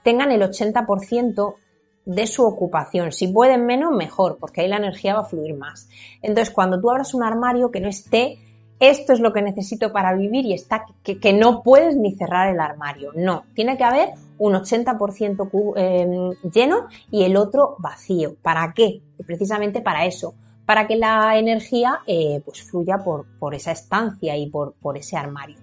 tengan 0.05 0.31
el 0.31 0.43
80% 0.43 1.55
de 2.05 2.27
su 2.27 2.43
ocupación. 2.43 3.11
Si 3.11 3.27
pueden 3.27 3.65
menos, 3.65 3.91
mejor, 3.91 4.37
porque 4.39 4.61
ahí 4.61 4.67
la 4.67 4.77
energía 4.77 5.15
va 5.15 5.21
a 5.21 5.25
fluir 5.25 5.55
más. 5.55 5.89
Entonces, 6.21 6.53
cuando 6.53 6.79
tú 6.79 6.91
abras 6.91 7.15
un 7.15 7.23
armario 7.23 7.71
que 7.71 7.81
no 7.81 7.89
esté, 7.89 8.37
esto 8.79 9.13
es 9.13 9.19
lo 9.19 9.33
que 9.33 9.41
necesito 9.41 9.91
para 9.91 10.13
vivir 10.13 10.45
y 10.45 10.53
está 10.53 10.85
que, 11.03 11.33
no 11.33 11.63
puedes 11.63 11.97
ni 11.97 12.13
cerrar 12.13 12.53
el 12.53 12.59
armario. 12.59 13.11
No, 13.15 13.45
tiene 13.55 13.77
que 13.77 13.83
haber 13.83 14.09
un 14.37 14.53
80% 14.53 15.73
em, 15.75 16.51
lleno 16.51 16.87
y 17.09 17.23
el 17.23 17.35
otro 17.35 17.75
vacío. 17.79 18.35
¿Para 18.43 18.73
qué? 18.73 19.01
Precisamente 19.25 19.81
para 19.81 20.05
eso, 20.05 20.35
para 20.67 20.85
que 20.85 20.97
la 20.97 21.35
energía 21.39 22.01
eh, 22.05 22.41
pues 22.45 22.61
fluya 22.61 22.99
por, 23.03 23.25
por, 23.39 23.55
esa 23.55 23.71
estancia 23.71 24.37
y 24.37 24.51
por, 24.51 24.73
por 24.73 24.97
ese 24.97 25.17
armario. 25.17 25.57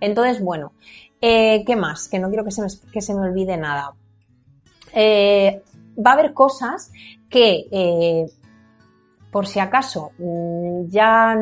Entonces, 0.00 0.42
bueno, 0.42 0.72
eh, 1.26 1.64
¿Qué 1.64 1.74
más? 1.74 2.06
Que 2.08 2.18
no 2.18 2.28
quiero 2.28 2.44
que 2.44 2.50
se 2.50 2.60
me, 2.60 2.68
que 2.92 3.00
se 3.00 3.14
me 3.14 3.22
olvide 3.22 3.56
nada. 3.56 3.94
Eh, 4.92 5.62
va 5.96 6.10
a 6.10 6.14
haber 6.14 6.34
cosas 6.34 6.92
que, 7.30 7.66
eh, 7.70 8.26
por 9.30 9.46
si 9.46 9.58
acaso, 9.58 10.10
mm, 10.18 10.88
ya 10.88 11.34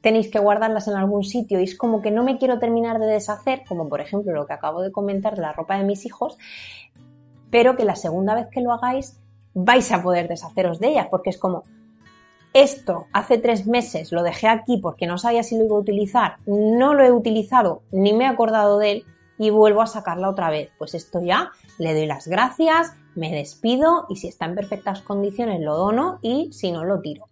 tenéis 0.00 0.30
que 0.30 0.38
guardarlas 0.38 0.88
en 0.88 0.94
algún 0.94 1.24
sitio 1.24 1.60
y 1.60 1.64
es 1.64 1.76
como 1.76 2.00
que 2.00 2.10
no 2.10 2.24
me 2.24 2.38
quiero 2.38 2.58
terminar 2.58 2.98
de 2.98 3.06
deshacer, 3.06 3.64
como 3.68 3.86
por 3.90 4.00
ejemplo 4.00 4.32
lo 4.32 4.46
que 4.46 4.54
acabo 4.54 4.80
de 4.80 4.92
comentar 4.92 5.36
de 5.36 5.42
la 5.42 5.52
ropa 5.52 5.76
de 5.76 5.84
mis 5.84 6.06
hijos, 6.06 6.38
pero 7.50 7.76
que 7.76 7.84
la 7.84 7.96
segunda 7.96 8.34
vez 8.34 8.46
que 8.50 8.62
lo 8.62 8.72
hagáis 8.72 9.20
vais 9.52 9.92
a 9.92 10.02
poder 10.02 10.26
deshaceros 10.26 10.80
de 10.80 10.88
ellas, 10.88 11.08
porque 11.10 11.28
es 11.28 11.38
como, 11.38 11.64
esto 12.54 13.08
hace 13.12 13.36
tres 13.36 13.66
meses 13.66 14.12
lo 14.12 14.22
dejé 14.22 14.48
aquí 14.48 14.78
porque 14.78 15.06
no 15.06 15.18
sabía 15.18 15.42
si 15.42 15.58
lo 15.58 15.64
iba 15.64 15.76
a 15.76 15.80
utilizar, 15.80 16.36
no 16.46 16.94
lo 16.94 17.04
he 17.04 17.12
utilizado 17.12 17.82
ni 17.90 18.12
me 18.12 18.24
he 18.24 18.28
acordado 18.28 18.78
de 18.78 18.92
él 18.92 19.04
y 19.38 19.50
vuelvo 19.50 19.82
a 19.82 19.88
sacarla 19.88 20.30
otra 20.30 20.50
vez. 20.50 20.70
Pues 20.78 20.94
esto 20.94 21.20
ya 21.20 21.50
le 21.78 21.92
doy 21.92 22.06
las 22.06 22.28
gracias, 22.28 22.94
me 23.16 23.32
despido 23.32 24.06
y 24.08 24.16
si 24.16 24.28
está 24.28 24.46
en 24.46 24.54
perfectas 24.54 25.02
condiciones 25.02 25.60
lo 25.60 25.76
dono 25.76 26.20
y 26.22 26.52
si 26.52 26.70
no 26.70 26.84
lo 26.84 27.00
tiro. 27.00 27.28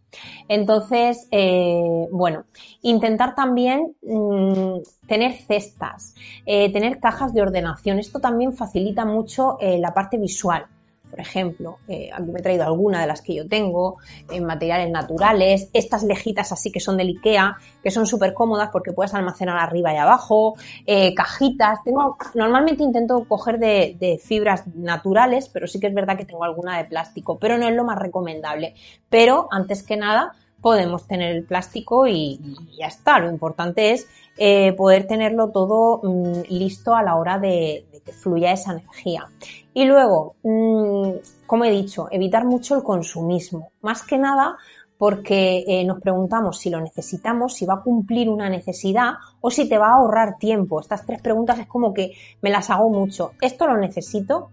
Entonces, 0.48 1.28
eh, 1.30 2.08
bueno, 2.11 2.44
intentar 2.82 3.35
también 3.35 3.94
mm, 4.02 5.06
tener 5.06 5.32
cestas, 5.35 6.14
eh, 6.44 6.70
tener 6.72 6.98
cajas 6.98 7.32
de 7.32 7.42
ordenación. 7.42 7.98
Esto 7.98 8.18
también 8.18 8.52
facilita 8.52 9.04
mucho 9.04 9.56
eh, 9.61 9.78
la 9.78 9.94
parte 9.94 10.18
visual 10.18 10.66
por 11.12 11.20
ejemplo, 11.20 11.79
eh, 11.88 12.09
aquí 12.11 12.31
me 12.31 12.38
he 12.38 12.42
traído 12.42 12.64
alguna 12.64 13.03
de 13.03 13.07
las 13.07 13.20
que 13.20 13.35
yo 13.35 13.46
tengo, 13.46 13.98
en 14.31 14.46
materiales 14.46 14.90
naturales, 14.90 15.68
estas 15.75 16.05
lejitas 16.05 16.53
así 16.53 16.72
que 16.72 16.81
son 16.81 16.96
del 16.96 17.09
Ikea, 17.09 17.59
que 17.83 17.90
son 17.90 18.07
súper 18.07 18.33
cómodas 18.33 18.70
porque 18.72 18.92
puedes 18.92 19.12
almacenar 19.12 19.59
arriba 19.59 19.92
y 19.92 19.98
abajo, 19.98 20.55
eh, 20.87 21.12
cajitas, 21.12 21.85
tengo, 21.85 22.16
normalmente 22.35 22.83
intento 22.83 23.27
coger 23.29 23.59
de, 23.59 24.18
fibras 24.25 24.66
naturales, 24.75 25.51
pero 25.51 25.66
sí 25.66 25.79
que 25.79 25.88
es 25.88 25.94
verdad 25.94 26.16
que 26.16 26.25
tengo 26.25 26.44
alguna 26.44 26.79
de 26.79 26.87
plástico, 26.87 27.38
pero 27.38 27.59
no 27.59 27.68
es 27.68 27.75
lo 27.75 27.85
más 27.85 27.98
recomendable. 27.98 28.75
Pero 29.11 29.48
antes 29.51 29.83
que 29.83 29.98
nada, 29.98 30.33
podemos 30.62 31.07
tener 31.07 31.37
el 31.37 31.44
plástico 31.44 32.07
y, 32.07 32.40
ya 32.79 32.87
está. 32.87 33.18
Lo 33.18 33.29
importante 33.29 33.92
es 33.92 34.09
eh, 34.37 34.73
poder 34.73 35.07
tenerlo 35.07 35.51
todo 35.51 36.01
mm, 36.03 36.42
listo 36.49 36.95
a 36.95 37.03
la 37.03 37.16
hora 37.16 37.38
de, 37.38 37.87
que 38.05 38.12
fluya 38.12 38.53
esa 38.53 38.73
energía. 38.73 39.27
Y 39.75 39.85
luego, 39.85 40.37
mm, 40.42 41.11
como 41.47 41.64
he 41.64 41.71
dicho, 41.71 42.09
evitar 42.11 42.45
mucho 42.45 42.75
el 42.77 42.83
consumismo. 42.83 43.71
Más 43.83 44.03
que 44.03 44.18
nada 44.18 44.57
porque 44.99 45.64
eh, 45.66 45.85
nos 45.85 46.01
preguntamos 46.01 46.59
si 46.59 46.71
lo 46.71 46.81
necesitamos, 46.81 47.55
si 47.55 47.66
va 47.66 47.75
a 47.75 47.83
cumplir 47.83 48.29
una 48.29 48.49
necesidad 48.49 49.14
o 49.40 49.51
si 49.51 49.68
te 49.68 49.77
va 49.77 49.88
a 49.88 49.95
ahorrar 49.95 50.38
tiempo. 50.38 50.81
Estas 50.81 51.05
tres 51.05 51.21
preguntas 51.21 51.59
es 51.59 51.66
como 51.66 51.92
que 51.92 52.12
me 52.40 52.51
las 52.51 52.71
hago 52.71 52.88
mucho. 52.88 53.33
¿Esto 53.40 53.66
lo 53.66 53.77
necesito? 53.77 54.51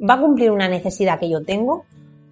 ¿Va 0.00 0.14
a 0.14 0.20
cumplir 0.20 0.50
una 0.50 0.66
necesidad 0.66 1.20
que 1.20 1.28
yo 1.28 1.44
tengo? 1.44 1.84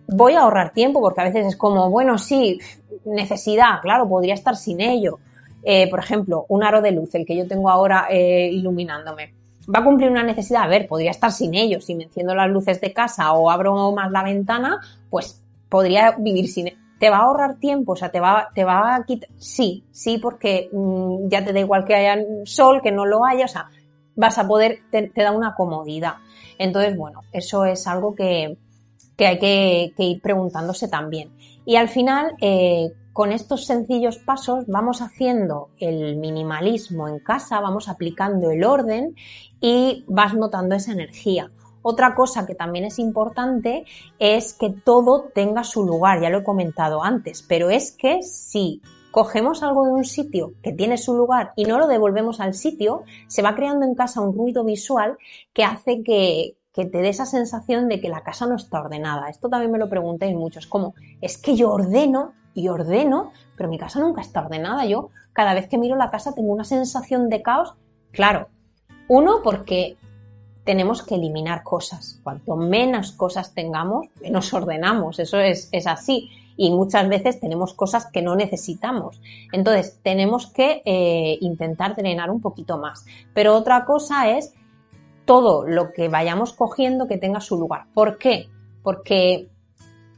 ¿Voy 0.06 0.34
a 0.34 0.40
ahorrar 0.40 0.72
tiempo? 0.72 1.00
Porque 1.00 1.20
a 1.20 1.24
veces 1.24 1.46
es 1.46 1.56
como, 1.56 1.90
bueno, 1.90 2.16
sí, 2.16 2.58
necesidad, 3.04 3.80
claro, 3.82 4.08
podría 4.08 4.34
estar 4.34 4.56
sin 4.56 4.80
ello. 4.80 5.18
Eh, 5.62 5.88
por 5.90 5.98
ejemplo, 5.98 6.46
un 6.48 6.62
aro 6.62 6.80
de 6.80 6.92
luz, 6.92 7.14
el 7.14 7.26
que 7.26 7.36
yo 7.36 7.46
tengo 7.46 7.70
ahora 7.70 8.06
eh, 8.10 8.50
iluminándome 8.52 9.34
va 9.72 9.80
a 9.80 9.84
cumplir 9.84 10.10
una 10.10 10.22
necesidad. 10.22 10.62
A 10.62 10.68
ver, 10.68 10.86
podría 10.86 11.10
estar 11.10 11.32
sin 11.32 11.54
ellos. 11.54 11.84
Si 11.84 11.94
me 11.94 12.04
enciendo 12.04 12.34
las 12.34 12.50
luces 12.50 12.80
de 12.80 12.92
casa 12.92 13.32
o 13.32 13.50
abro 13.50 13.92
más 13.92 14.10
la 14.10 14.22
ventana, 14.22 14.80
pues 15.08 15.42
podría 15.68 16.16
vivir 16.18 16.48
sin 16.48 16.70
¿Te 16.98 17.08
va 17.08 17.16
a 17.16 17.22
ahorrar 17.22 17.56
tiempo? 17.56 17.92
O 17.92 17.96
sea, 17.96 18.10
¿te 18.10 18.20
va, 18.20 18.50
te 18.54 18.62
va 18.62 18.94
a 18.94 19.04
quitar? 19.04 19.30
Sí, 19.38 19.84
sí, 19.90 20.18
porque 20.18 20.68
mm, 20.70 21.28
ya 21.28 21.42
te 21.42 21.54
da 21.54 21.60
igual 21.60 21.86
que 21.86 21.94
haya 21.94 22.22
sol, 22.44 22.82
que 22.82 22.92
no 22.92 23.06
lo 23.06 23.24
haya, 23.24 23.46
o 23.46 23.48
sea, 23.48 23.70
vas 24.16 24.36
a 24.36 24.46
poder, 24.46 24.80
te, 24.90 25.10
da 25.16 25.32
una 25.32 25.54
comodidad. 25.54 26.16
Entonces, 26.58 26.94
bueno, 26.94 27.22
eso 27.32 27.64
es 27.64 27.86
algo 27.86 28.14
que, 28.14 28.58
que 29.16 29.26
hay 29.26 29.38
que, 29.38 29.94
que, 29.96 30.02
ir 30.04 30.20
preguntándose 30.20 30.88
también. 30.88 31.30
Y 31.64 31.76
al 31.76 31.88
final, 31.88 32.34
eh, 32.42 32.92
con 33.12 33.32
estos 33.32 33.66
sencillos 33.66 34.18
pasos 34.18 34.64
vamos 34.66 35.02
haciendo 35.02 35.70
el 35.78 36.16
minimalismo 36.16 37.08
en 37.08 37.18
casa, 37.18 37.60
vamos 37.60 37.88
aplicando 37.88 38.50
el 38.50 38.64
orden 38.64 39.16
y 39.60 40.04
vas 40.08 40.34
notando 40.34 40.74
esa 40.74 40.92
energía. 40.92 41.50
Otra 41.82 42.14
cosa 42.14 42.46
que 42.46 42.54
también 42.54 42.84
es 42.84 42.98
importante 42.98 43.84
es 44.18 44.52
que 44.52 44.70
todo 44.70 45.30
tenga 45.34 45.64
su 45.64 45.84
lugar, 45.84 46.20
ya 46.20 46.28
lo 46.28 46.38
he 46.38 46.44
comentado 46.44 47.02
antes, 47.02 47.42
pero 47.42 47.70
es 47.70 47.92
que 47.92 48.22
si 48.22 48.82
cogemos 49.10 49.62
algo 49.62 49.86
de 49.86 49.92
un 49.92 50.04
sitio 50.04 50.52
que 50.62 50.72
tiene 50.72 50.98
su 50.98 51.14
lugar 51.14 51.52
y 51.56 51.64
no 51.64 51.78
lo 51.78 51.88
devolvemos 51.88 52.38
al 52.38 52.54
sitio, 52.54 53.02
se 53.26 53.42
va 53.42 53.54
creando 53.54 53.86
en 53.86 53.94
casa 53.94 54.20
un 54.20 54.36
ruido 54.36 54.62
visual 54.62 55.16
que 55.52 55.64
hace 55.64 56.02
que, 56.02 56.58
que 56.72 56.84
te 56.84 56.98
dé 56.98 57.08
esa 57.08 57.26
sensación 57.26 57.88
de 57.88 58.00
que 58.00 58.08
la 58.08 58.22
casa 58.22 58.46
no 58.46 58.56
está 58.56 58.80
ordenada. 58.80 59.28
Esto 59.28 59.48
también 59.48 59.72
me 59.72 59.78
lo 59.78 59.88
preguntáis 59.88 60.36
muchos, 60.36 60.66
como 60.66 60.94
es 61.20 61.38
que 61.38 61.56
yo 61.56 61.72
ordeno 61.72 62.34
y 62.54 62.68
ordeno, 62.68 63.32
pero 63.56 63.68
mi 63.68 63.78
casa 63.78 64.00
nunca 64.00 64.20
está 64.20 64.40
ordenada. 64.40 64.84
Yo 64.86 65.10
cada 65.32 65.54
vez 65.54 65.68
que 65.68 65.78
miro 65.78 65.96
la 65.96 66.10
casa 66.10 66.34
tengo 66.34 66.52
una 66.52 66.64
sensación 66.64 67.28
de 67.28 67.42
caos. 67.42 67.74
Claro, 68.12 68.48
uno 69.08 69.40
porque 69.42 69.96
tenemos 70.64 71.02
que 71.02 71.16
eliminar 71.16 71.62
cosas. 71.62 72.20
Cuanto 72.22 72.56
menos 72.56 73.12
cosas 73.12 73.54
tengamos, 73.54 74.06
menos 74.20 74.52
ordenamos. 74.52 75.18
Eso 75.18 75.38
es, 75.38 75.68
es 75.72 75.86
así 75.86 76.30
y 76.56 76.70
muchas 76.70 77.08
veces 77.08 77.40
tenemos 77.40 77.72
cosas 77.72 78.06
que 78.12 78.20
no 78.20 78.36
necesitamos. 78.36 79.20
Entonces, 79.50 79.98
tenemos 80.02 80.46
que 80.46 80.82
eh, 80.84 81.38
intentar 81.40 81.96
drenar 81.96 82.30
un 82.30 82.42
poquito 82.42 82.76
más. 82.76 83.06
Pero 83.32 83.56
otra 83.56 83.86
cosa 83.86 84.30
es 84.30 84.52
todo 85.24 85.66
lo 85.66 85.92
que 85.92 86.08
vayamos 86.10 86.52
cogiendo 86.52 87.08
que 87.08 87.16
tenga 87.16 87.40
su 87.40 87.58
lugar. 87.58 87.86
¿Por 87.94 88.18
qué? 88.18 88.50
Porque 88.82 89.48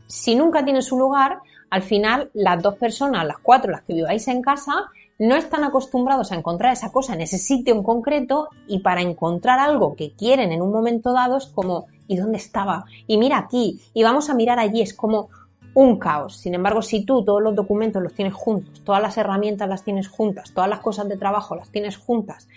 si 0.08 0.34
nunca 0.34 0.64
tiene 0.64 0.82
su 0.82 0.98
lugar, 0.98 1.38
al 1.72 1.82
final 1.82 2.30
las 2.34 2.62
dos 2.62 2.74
personas, 2.74 3.26
las 3.26 3.38
cuatro, 3.38 3.72
las 3.72 3.80
que 3.80 3.94
viváis 3.94 4.28
en 4.28 4.42
casa, 4.42 4.90
no 5.18 5.36
están 5.36 5.64
acostumbrados 5.64 6.30
a 6.30 6.34
encontrar 6.34 6.74
esa 6.74 6.92
cosa 6.92 7.14
en 7.14 7.22
ese 7.22 7.38
sitio 7.38 7.74
en 7.74 7.82
concreto 7.82 8.50
y 8.68 8.80
para 8.80 9.00
encontrar 9.00 9.58
algo 9.58 9.96
que 9.96 10.12
quieren 10.12 10.52
en 10.52 10.60
un 10.60 10.70
momento 10.70 11.14
dado 11.14 11.38
es 11.38 11.46
como, 11.46 11.86
¿y 12.06 12.18
dónde 12.18 12.36
estaba? 12.36 12.84
Y 13.06 13.16
mira 13.16 13.38
aquí, 13.38 13.80
y 13.94 14.02
vamos 14.02 14.28
a 14.28 14.34
mirar 14.34 14.58
allí, 14.58 14.82
es 14.82 14.92
como, 14.92 15.30
un 15.72 15.98
caos. 15.98 16.36
Sin 16.36 16.54
embargo, 16.54 16.82
si 16.82 17.06
tú 17.06 17.24
todos 17.24 17.40
los 17.40 17.54
documentos 17.54 18.02
los 18.02 18.12
tienes 18.12 18.34
juntos, 18.34 18.82
todas 18.84 19.00
las 19.00 19.16
herramientas 19.16 19.66
las 19.66 19.82
tienes 19.82 20.08
juntas, 20.08 20.52
todas 20.52 20.68
las 20.68 20.80
cosas 20.80 21.08
de 21.08 21.16
trabajo 21.16 21.56
las 21.56 21.70
tienes 21.70 21.96
juntas, 21.96 22.48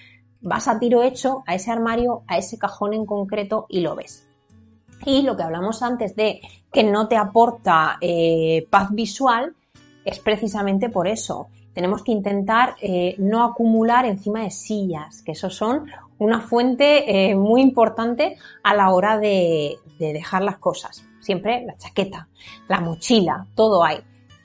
vas 0.41 0.67
a 0.67 0.77
tiro 0.77 1.03
hecho 1.03 1.41
a 1.47 1.55
ese 1.55 1.71
armario, 1.71 2.23
a 2.27 2.37
ese 2.37 2.57
cajón 2.57 2.93
en 2.93 3.05
concreto 3.05 3.65
y 3.69 3.79
lo 3.79 3.95
ves. 3.95 4.27
Y 5.05 5.21
lo 5.23 5.35
que 5.35 5.43
hablamos 5.43 5.81
antes 5.81 6.15
de 6.15 6.41
que 6.71 6.83
no 6.83 7.07
te 7.07 7.17
aporta 7.17 7.97
eh, 8.01 8.67
paz 8.69 8.89
visual 8.91 9.55
es 10.03 10.19
precisamente 10.19 10.89
por 10.89 11.07
eso. 11.07 11.47
Tenemos 11.73 12.03
que 12.03 12.11
intentar 12.11 12.75
eh, 12.81 13.15
no 13.17 13.43
acumular 13.43 14.05
encima 14.05 14.43
de 14.43 14.51
sillas, 14.51 15.21
que 15.23 15.33
eso 15.33 15.49
son 15.49 15.85
una 16.17 16.39
fuente 16.39 17.29
eh, 17.29 17.35
muy 17.35 17.61
importante 17.61 18.37
a 18.63 18.73
la 18.73 18.91
hora 18.91 19.17
de 19.17 19.77
dejar 19.99 20.43
las 20.43 20.57
cosas 20.57 21.05
siempre 21.25 21.65
la 21.65 21.75
chaqueta, 21.75 22.27
la 22.67 22.79
mochila, 22.79 23.47
todo 23.55 23.83
hay. 23.83 23.97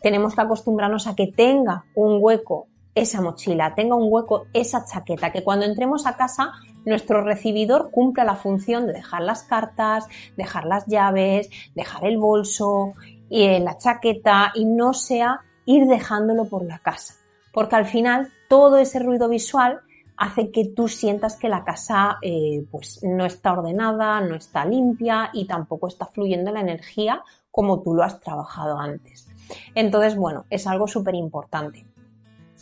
Tenemos 0.03 0.35
que 0.35 0.41
acostumbrarnos 0.41 1.07
a 1.07 1.15
que 1.15 1.27
tenga 1.27 1.85
un 1.95 2.19
hueco 2.21 2.69
esa 2.95 3.21
mochila, 3.21 3.75
tenga 3.75 3.95
un 3.95 4.09
hueco 4.11 4.47
esa 4.53 4.85
chaqueta, 4.85 5.33
que 5.33 5.45
cuando 5.45 5.65
entremos 5.65 6.07
a 6.07 6.17
casa 6.17 6.53
nuestro 6.85 7.23
recibidor 7.23 7.91
cumpla 7.91 8.25
la 8.25 8.37
función 8.37 8.87
de 8.87 8.95
dejar 8.95 9.23
las 9.23 9.43
cartas, 9.45 10.07
dejar 10.37 10.65
las 10.65 10.87
llaves, 10.87 11.51
dejar 11.75 12.07
el 12.07 12.19
bolso, 12.19 12.95
y 13.31 13.45
eh, 13.45 13.61
la 13.61 13.79
chaqueta 13.79 14.53
y 14.55 14.65
no 14.67 14.93
sea 14.93 15.41
ir 15.65 15.87
dejándolo 15.87 16.47
por 16.47 16.65
la 16.65 16.81
casa. 16.81 17.15
Porque 17.53 17.77
al 17.77 17.87
final 17.87 18.29
todo 18.49 18.77
ese 18.77 18.99
ruido 18.99 19.29
visual 19.29 19.81
hace 20.17 20.51
que 20.51 20.67
tú 20.67 20.89
sientas 20.89 21.37
que 21.37 21.49
la 21.49 21.65
casa 21.65 22.19
eh, 22.21 22.65
pues 22.71 23.01
no 23.03 23.25
está 23.25 23.53
ordenada, 23.53 24.21
no 24.21 24.35
está 24.35 24.65
limpia 24.67 25.31
y 25.33 25.47
tampoco 25.47 25.89
está 25.89 26.07
fluyendo 26.07 26.53
la 26.53 26.61
energía 26.61 27.23
como 27.51 27.81
tú 27.81 27.95
lo 27.95 28.03
has 28.03 28.21
trabajado 28.21 28.79
antes. 28.79 29.29
Entonces, 29.75 30.17
bueno, 30.17 30.45
es 30.51 30.67
algo 30.67 30.87
súper 30.87 31.15
importante. 31.15 31.87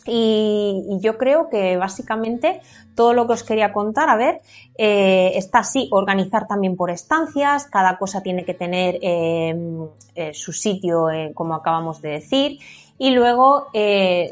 Y, 0.05 0.97
yo 1.01 1.17
creo 1.17 1.49
que 1.49 1.77
básicamente 1.77 2.61
todo 2.95 3.13
lo 3.13 3.27
que 3.27 3.33
os 3.33 3.43
quería 3.43 3.71
contar, 3.71 4.09
a 4.09 4.15
ver, 4.15 4.41
eh, 4.77 5.31
está 5.35 5.59
así, 5.59 5.87
organizar 5.91 6.47
también 6.47 6.75
por 6.75 6.91
estancias, 6.91 7.65
cada 7.67 7.97
cosa 7.97 8.21
tiene 8.21 8.43
que 8.43 8.53
tener 8.53 8.99
eh, 9.01 10.31
su 10.33 10.51
sitio, 10.51 11.07
como 11.33 11.55
acabamos 11.55 12.01
de 12.01 12.09
decir. 12.09 12.59
Y 12.97 13.11
luego, 13.11 13.67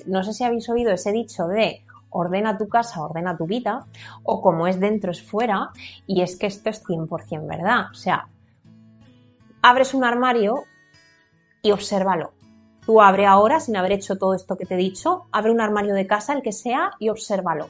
no 0.08 0.24
sé 0.24 0.34
si 0.34 0.44
habéis 0.44 0.68
oído 0.68 0.92
ese 0.92 1.14
dicho 1.14 1.48
de 1.48 1.86
ordena 2.10 2.58
tu 2.58 2.68
casa, 2.68 3.02
ordena 3.02 3.38
tu 3.38 3.46
vida, 3.46 3.86
o 4.24 4.42
como 4.42 4.68
es 4.68 4.80
dentro 4.80 5.12
es 5.12 5.22
fuera, 5.22 5.70
y 6.06 6.22
es 6.22 6.36
que 6.38 6.48
esto 6.48 6.70
es 6.70 6.84
100% 6.84 7.48
verdad. 7.48 7.92
O 7.92 7.96
sea, 7.96 8.28
abres 9.62 9.94
un 9.94 10.04
armario 10.04 10.64
y 11.62 11.72
obsérvalo. 11.72 12.32
Tú 12.88 13.02
abre 13.02 13.28
ahora, 13.28 13.60
sin 13.60 13.78
haber 13.78 13.92
hecho 13.92 14.18
todo 14.18 14.34
esto 14.34 14.58
que 14.58 14.66
te 14.66 14.74
he 14.74 14.78
dicho, 14.78 15.28
abre 15.32 15.52
un 15.52 15.62
armario 15.62 15.94
de 15.94 16.08
casa, 16.08 16.34
el 16.34 16.42
que 16.42 16.52
sea, 16.52 16.94
y 16.98 17.10
obsérvalo. 17.10 17.68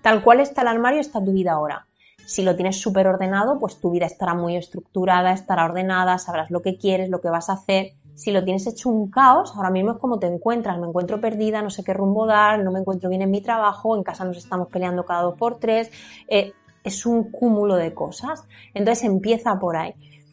Tal 0.00 0.22
cual 0.22 0.40
está 0.40 0.62
el 0.62 0.68
armario, 0.68 1.00
está 1.00 1.22
tu 1.22 1.32
vida 1.32 1.52
ahora. 1.52 1.86
Si 2.24 2.42
lo 2.42 2.56
tienes 2.56 2.80
súper 2.80 3.06
ordenado, 3.06 3.58
pues 3.58 3.78
tu 3.78 3.90
vida 3.90 4.06
estará 4.06 4.32
muy 4.32 4.56
estructurada, 4.56 5.32
estará 5.32 5.66
ordenada, 5.66 6.16
sabrás 6.16 6.50
lo 6.50 6.62
que 6.62 6.78
quieres, 6.78 7.10
lo 7.10 7.20
que 7.20 7.28
vas 7.28 7.50
a 7.50 7.54
hacer 7.54 7.92
si 8.16 8.32
lo 8.32 8.42
tienes 8.42 8.66
hecho 8.66 8.88
un 8.88 9.10
caos, 9.10 9.52
ahora 9.54 9.70
mismo 9.70 9.92
es 9.92 9.98
como 9.98 10.18
te 10.18 10.26
encuentras, 10.26 10.78
me 10.78 10.86
encuentro 10.86 11.20
perdida, 11.20 11.60
no 11.60 11.68
sé 11.68 11.84
qué 11.84 11.92
rumbo 11.92 12.24
dar, 12.24 12.64
no 12.64 12.72
me 12.72 12.80
encuentro 12.80 13.10
bien 13.10 13.20
en 13.20 13.30
mi 13.30 13.42
trabajo, 13.42 13.94
en 13.94 14.02
casa 14.02 14.24
nos 14.24 14.38
estamos 14.38 14.68
peleando 14.68 15.04
cada 15.04 15.20
dos 15.20 15.36
por 15.36 15.58
tres, 15.58 15.90
eh, 16.26 16.54
es 16.82 17.04
un 17.04 17.30
cúmulo 17.30 17.76
de 17.76 17.92
cosas. 17.92 18.44
Entonces 18.72 19.04
empieza 19.04 19.58
por 19.58 19.76
ahí. 19.76 19.92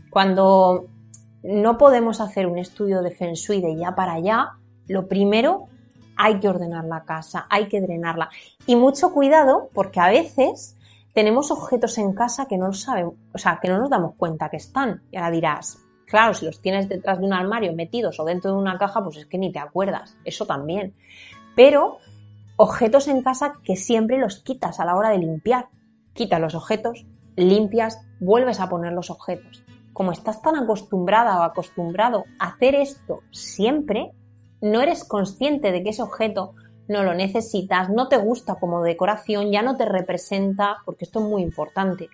Cuando 0.10 0.86
no 1.43 1.77
podemos 1.77 2.21
hacer 2.21 2.47
un 2.47 2.58
estudio 2.58 3.01
de 3.01 3.12
Feng 3.12 3.34
Shui 3.34 3.62
de 3.62 3.75
ya 3.77 3.95
para 3.95 4.13
allá, 4.13 4.53
lo 4.88 5.08
primero 5.08 5.67
hay 6.15 6.39
que 6.39 6.49
ordenar 6.49 6.86
la 6.86 7.03
casa, 7.03 7.47
hay 7.49 7.67
que 7.67 7.82
drenarla. 7.82 8.29
Y 8.65 8.75
mucho 8.75 9.13
cuidado 9.13 9.69
porque 9.73 9.99
a 9.99 10.10
veces 10.10 10.77
tenemos 11.13 11.51
objetos 11.51 11.97
en 11.97 12.13
casa 12.13 12.47
que 12.47 12.58
no 12.58 12.73
sabemos, 12.73 13.15
o 13.34 13.38
sea, 13.38 13.60
que 13.62 13.67
no 13.67 13.77
nos 13.77 13.89
damos 13.89 14.15
cuenta 14.15 14.49
que 14.49 14.58
están. 14.58 15.03
Y 15.12 15.17
ahora 15.17 15.32
dirás, 15.32 15.84
Claro, 16.13 16.36
si 16.36 16.45
los 16.45 16.62
tienes 16.62 16.88
detrás 16.88 17.19
de 17.19 17.25
un 17.25 17.34
armario 17.34 17.73
metidos 17.73 18.19
o 18.19 18.23
dentro 18.23 18.51
de 18.51 18.58
una 18.58 18.77
caja, 18.77 19.03
pues 19.03 19.17
es 19.17 19.25
que 19.25 19.39
ni 19.39 19.51
te 19.51 19.58
acuerdas. 19.58 20.15
Eso 20.25 20.45
también. 20.45 20.93
Pero 21.56 21.97
objetos 22.56 23.08
en 23.08 23.23
casa 23.23 23.53
que 23.63 23.75
siempre 23.75 24.19
los 24.19 24.39
quitas 24.39 24.79
a 24.79 24.86
la 24.86 24.95
hora 24.95 25.10
de 25.10 25.17
limpiar. 25.17 25.69
Quitas 26.13 26.39
los 26.39 26.53
objetos, 26.53 27.08
limpias, 27.36 27.99
vuelves 28.19 28.60
a 28.60 28.69
poner 28.69 28.93
los 28.93 29.10
objetos. 29.10 29.63
Como 29.93 30.12
estás 30.12 30.41
tan 30.41 30.56
acostumbrada 30.56 31.39
o 31.39 31.43
acostumbrado 31.43 32.25
a 32.39 32.47
hacer 32.47 32.75
esto 32.75 33.21
siempre, 33.32 34.12
no 34.62 34.82
eres 34.82 35.03
consciente 35.03 35.71
de 35.71 35.84
que 35.84 35.89
ese 35.89 36.01
objeto 36.01 36.56
no 36.88 37.03
lo 37.03 37.13
necesitas, 37.13 37.89
no 37.89 38.08
te 38.08 38.17
gusta 38.17 38.56
como 38.56 38.82
decoración, 38.82 39.51
ya 39.51 39.62
no 39.62 39.77
te 39.77 39.86
representa, 39.86 40.77
porque 40.86 41.06
esto 41.06 41.19
es 41.19 41.25
muy 41.25 41.41
importante. 41.41 42.10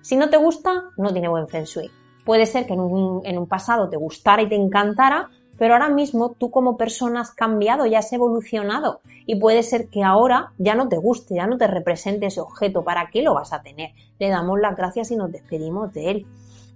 Si 0.00 0.16
no 0.16 0.30
te 0.30 0.36
gusta, 0.36 0.90
no 0.96 1.12
tiene 1.12 1.28
buen 1.28 1.48
feng 1.48 1.64
shui. 1.64 1.90
Puede 2.24 2.46
ser 2.46 2.66
que 2.66 2.74
en 2.74 2.80
un, 2.80 3.46
pasado 3.48 3.88
te 3.88 3.96
gustara 3.96 4.42
y 4.42 4.48
te 4.48 4.54
encantara, 4.54 5.30
pero 5.58 5.74
ahora 5.74 5.88
mismo 5.88 6.30
tú 6.32 6.50
como 6.50 6.76
persona 6.76 7.20
has 7.20 7.32
cambiado, 7.32 7.86
ya 7.86 7.98
has 7.98 8.12
evolucionado 8.12 9.00
y 9.26 9.36
puede 9.36 9.62
ser 9.62 9.88
que 9.88 10.02
ahora 10.02 10.52
ya 10.58 10.74
no 10.74 10.88
te 10.88 10.98
guste, 10.98 11.34
ya 11.36 11.46
no 11.46 11.56
te 11.56 11.66
represente 11.66 12.26
ese 12.26 12.40
objeto. 12.40 12.84
¿Para 12.84 13.10
qué 13.10 13.22
lo 13.22 13.34
vas 13.34 13.52
a 13.52 13.62
tener? 13.62 13.90
Le 14.18 14.28
damos 14.28 14.60
las 14.60 14.76
gracias 14.76 15.10
y 15.10 15.16
nos 15.16 15.30
despedimos 15.30 15.92
de 15.92 16.10
él. 16.10 16.26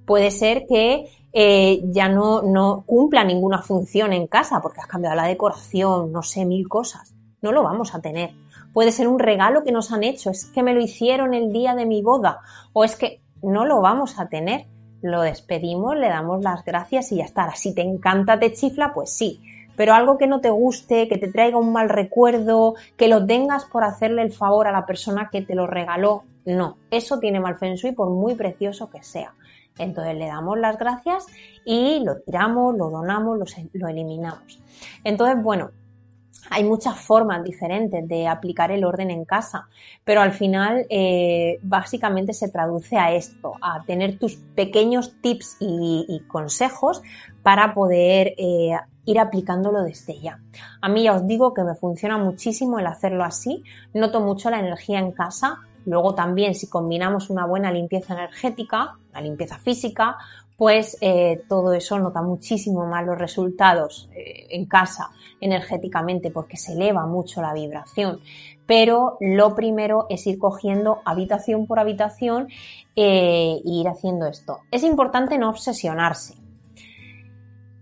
Puede 0.07 0.31
ser 0.31 0.66
que 0.66 1.11
eh, 1.33 1.81
ya 1.85 2.09
no, 2.09 2.42
no 2.42 2.85
cumpla 2.87 3.25
ninguna 3.25 3.61
función 3.61 4.12
en 4.12 4.27
casa 4.27 4.61
porque 4.62 4.81
has 4.81 4.87
cambiado 4.87 5.16
la 5.16 5.27
decoración, 5.27 6.12
no 6.12 6.23
sé, 6.23 6.45
mil 6.45 6.69
cosas. 6.69 7.14
No 7.42 7.53
lo 7.53 7.62
vamos 7.62 7.95
a 7.95 8.01
tener. 8.01 8.31
Puede 8.73 8.92
ser 8.92 9.09
un 9.09 9.19
regalo 9.19 9.64
que 9.64 9.73
nos 9.73 9.92
han 9.92 10.05
hecho, 10.05 10.31
es 10.31 10.47
que 10.47 10.62
me 10.62 10.75
lo 10.75 10.81
hicieron 10.81 11.35
el 11.35 11.53
día 11.53 11.75
de 11.75 11.87
mi 11.87 12.03
boda 12.03 12.40
o 12.73 12.85
es 12.85 12.97
que 12.97 13.21
no 13.42 13.64
lo 13.64 13.81
vamos 13.81 14.19
a 14.19 14.29
tener 14.29 14.66
lo 15.03 15.23
despedimos, 15.23 15.97
le 15.97 16.09
damos 16.09 16.42
las 16.42 16.64
gracias 16.64 17.12
y 17.12 17.16
ya 17.16 17.25
está. 17.25 17.55
Si 17.55 17.75
te 17.75 17.83
encanta, 17.83 18.38
te 18.38 18.53
chifla, 18.53 18.92
pues 18.92 19.11
sí. 19.11 19.40
Pero 19.77 19.92
algo 19.92 20.16
que 20.16 20.27
no 20.27 20.40
te 20.40 20.51
guste, 20.51 21.07
que 21.07 21.19
te 21.19 21.31
traiga 21.31 21.59
un 21.59 21.73
mal 21.73 21.88
recuerdo, 21.88 22.75
que 22.97 23.09
lo 23.09 23.27
tengas 23.27 23.66
por 23.66 23.85
hacerle 23.85 24.23
el 24.23 24.33
favor 24.33 24.66
a 24.66 24.73
la 24.73 24.87
persona 24.87 25.29
que 25.31 25.42
te 25.42 25.55
lo 25.55 25.66
regaló, 25.66 26.25
no. 26.47 26.79
Eso 26.90 27.19
tiene 27.19 27.40
mal 27.40 27.59
feng 27.59 27.75
shui 27.75 27.92
por 27.92 28.09
muy 28.09 28.35
precioso 28.35 28.88
que 28.88 29.03
sea. 29.03 29.35
Entonces 29.79 30.15
le 30.17 30.27
damos 30.27 30.59
las 30.59 30.79
gracias 30.79 31.27
y 31.65 32.01
lo 32.05 32.21
tiramos, 32.21 32.77
lo 32.77 32.91
donamos, 32.91 33.39
lo, 33.73 33.89
eliminamos. 33.89 34.61
Entonces, 35.05 35.43
bueno, 35.43 35.71
hay 36.51 36.65
muchas 36.65 36.99
formas 36.99 37.43
diferentes 37.43 38.07
de 38.07 38.29
aplicar 38.29 38.71
el 38.71 38.85
orden 38.85 39.11
en 39.11 39.25
casa, 39.25 39.69
pero 40.05 40.21
al 40.21 40.33
final 40.33 40.87
eh, 40.91 41.59
básicamente 41.62 42.33
se 42.33 42.49
traduce 42.49 42.97
a 42.97 43.12
esto, 43.12 43.55
a 43.61 43.83
tener 43.85 44.19
tus 44.19 44.37
pequeños 44.37 45.21
tips 45.21 45.57
y, 45.61 46.23
consejos 46.29 47.03
para 47.43 47.75
poder 47.75 48.35
eh, 48.39 48.77
ir 49.07 49.19
aplicándolo 49.19 49.83
desde 49.83 50.21
ya. 50.21 50.41
A 50.81 50.89
mí 50.89 51.05
ya 51.05 51.15
os 51.15 51.27
digo 51.27 51.53
que 51.55 51.65
me 51.65 51.75
funciona 51.75 52.19
muchísimo 52.19 52.79
el 52.79 52.87
hacerlo 52.87 53.25
así, 53.25 53.62
noto 53.93 54.21
mucho 54.21 54.51
la 54.51 54.61
energía 54.61 54.99
en 54.99 55.12
casa, 55.12 55.61
Luego 55.87 56.14
también 56.14 56.55
si 56.55 56.68
combinamos 56.68 57.31
una 57.31 57.46
buena 57.46 57.72
limpieza 57.72 58.14
energética, 58.14 58.99
una 59.11 59.20
limpieza 59.20 59.59
física, 59.59 60.16
pues 60.57 60.96
eh, 61.01 61.42
todo 61.49 61.72
eso 61.75 61.99
nota 61.99 62.22
muchísimo 62.22 62.87
más 62.87 63.05
los 63.05 63.18
resultados 63.18 64.09
eh, 64.14 64.46
en 64.51 64.66
casa 64.66 65.11
energéticamente 65.40 66.31
porque 66.31 66.57
se 66.57 66.72
eleva 66.72 67.07
mucho 67.07 67.42
la 67.42 67.53
vibración. 67.53 68.20
Pero 68.66 69.16
lo 69.20 69.55
primero 69.55 70.07
es 70.09 70.27
ir 70.27 70.38
cogiendo 70.38 71.03
habitación 71.05 71.66
por 71.66 71.79
habitación 71.79 72.49
eh, 72.96 73.61
e 73.64 73.70
ir 73.70 73.87
haciendo 73.88 74.27
esto. 74.27 74.61
Es 74.70 74.83
importante 74.83 75.38
no 75.38 75.51
obsesionarse. 75.51 76.35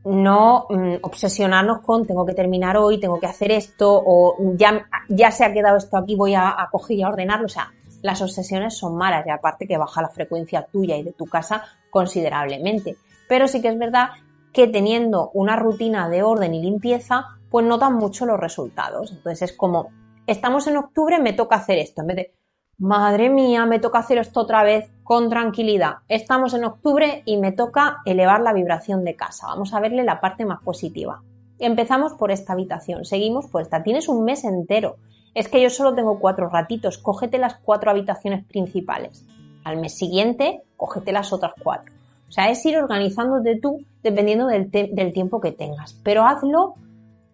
No 0.04 0.66
mm, 0.68 0.96
obsesionarnos 1.00 1.80
con 1.80 2.06
tengo 2.06 2.26
que 2.26 2.34
terminar 2.34 2.76
hoy, 2.76 3.00
tengo 3.00 3.18
que 3.18 3.26
hacer 3.26 3.52
esto 3.52 4.02
o 4.04 4.36
ya, 4.56 4.84
ya 5.08 5.30
se 5.30 5.44
ha 5.44 5.52
quedado 5.52 5.78
esto 5.78 5.96
aquí, 5.96 6.16
voy 6.16 6.34
a, 6.34 6.50
a 6.50 6.68
coger 6.70 6.98
y 6.98 7.02
a 7.02 7.08
ordenarlo. 7.08 7.46
O 7.46 7.48
sea, 7.48 7.72
las 8.04 8.20
obsesiones 8.20 8.76
son 8.76 8.96
malas 8.96 9.26
y 9.26 9.30
aparte 9.30 9.66
que 9.66 9.78
baja 9.78 10.02
la 10.02 10.10
frecuencia 10.10 10.66
tuya 10.70 10.94
y 10.98 11.02
de 11.02 11.14
tu 11.14 11.24
casa 11.24 11.64
considerablemente. 11.88 12.98
Pero 13.30 13.48
sí 13.48 13.62
que 13.62 13.68
es 13.68 13.78
verdad 13.78 14.10
que 14.52 14.66
teniendo 14.66 15.30
una 15.32 15.56
rutina 15.56 16.10
de 16.10 16.22
orden 16.22 16.52
y 16.52 16.60
limpieza, 16.60 17.38
pues 17.48 17.64
notan 17.64 17.94
mucho 17.94 18.26
los 18.26 18.38
resultados. 18.38 19.10
Entonces 19.10 19.50
es 19.50 19.56
como, 19.56 19.88
estamos 20.26 20.66
en 20.66 20.76
octubre, 20.76 21.18
me 21.18 21.32
toca 21.32 21.56
hacer 21.56 21.78
esto, 21.78 22.02
en 22.02 22.06
vez 22.08 22.16
de, 22.16 22.34
madre 22.76 23.30
mía, 23.30 23.64
me 23.64 23.78
toca 23.78 24.00
hacer 24.00 24.18
esto 24.18 24.40
otra 24.40 24.62
vez 24.64 24.90
con 25.02 25.30
tranquilidad. 25.30 26.00
Estamos 26.06 26.52
en 26.52 26.64
octubre 26.64 27.22
y 27.24 27.38
me 27.38 27.52
toca 27.52 28.02
elevar 28.04 28.42
la 28.42 28.52
vibración 28.52 29.02
de 29.04 29.16
casa. 29.16 29.46
Vamos 29.46 29.72
a 29.72 29.80
verle 29.80 30.04
la 30.04 30.20
parte 30.20 30.44
más 30.44 30.60
positiva. 30.62 31.22
Empezamos 31.58 32.12
por 32.12 32.30
esta 32.30 32.52
habitación, 32.52 33.06
seguimos 33.06 33.46
por 33.46 33.62
esta. 33.62 33.82
Tienes 33.82 34.08
un 34.08 34.24
mes 34.24 34.44
entero 34.44 34.98
es 35.34 35.48
que 35.48 35.60
yo 35.60 35.68
solo 35.68 35.94
tengo 35.94 36.18
cuatro 36.20 36.48
ratitos, 36.48 36.98
cógete 36.98 37.38
las 37.38 37.56
cuatro 37.56 37.90
habitaciones 37.90 38.44
principales. 38.44 39.24
Al 39.64 39.78
mes 39.78 39.96
siguiente, 39.96 40.62
cógete 40.76 41.12
las 41.12 41.32
otras 41.32 41.54
cuatro. 41.62 41.92
O 42.28 42.32
sea, 42.32 42.50
es 42.50 42.64
ir 42.64 42.76
organizándote 42.76 43.58
tú 43.60 43.84
dependiendo 44.02 44.46
del, 44.46 45.12
tiempo 45.12 45.40
que 45.40 45.52
tengas. 45.52 45.94
Pero 46.02 46.24
hazlo 46.24 46.74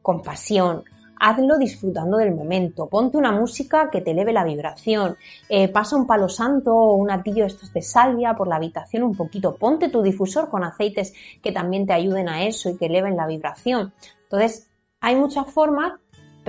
con 0.02 0.22
pasión, 0.22 0.84
hazlo 1.18 1.58
disfrutando 1.58 2.16
del 2.16 2.34
momento. 2.34 2.86
Ponte 2.86 3.16
una 3.16 3.32
música 3.32 3.90
que 3.90 4.00
te 4.00 4.12
eleve 4.12 4.32
la 4.32 4.44
vibración. 4.44 5.16
Eh, 5.48 5.68
pasa 5.68 5.96
un 5.96 6.06
palo 6.06 6.28
santo 6.28 6.74
o 6.74 6.94
un 6.94 7.10
atillo 7.10 7.44
estos 7.44 7.72
de 7.72 7.82
salvia 7.82 8.34
por 8.34 8.48
la 8.48 8.56
habitación 8.56 9.02
un 9.02 9.16
poquito. 9.16 9.56
Ponte 9.56 9.88
tu 9.88 10.02
difusor 10.02 10.48
con 10.48 10.64
aceites 10.64 11.12
que 11.42 11.52
también 11.52 11.86
te 11.86 11.92
ayuden 11.92 12.28
a 12.28 12.44
eso 12.44 12.70
y 12.70 12.76
que 12.76 12.86
eleven 12.86 13.16
la 13.16 13.26
vibración. 13.26 13.92
Entonces, 14.22 14.70
hay 15.00 15.16
muchas 15.16 15.50
formas 15.50 15.92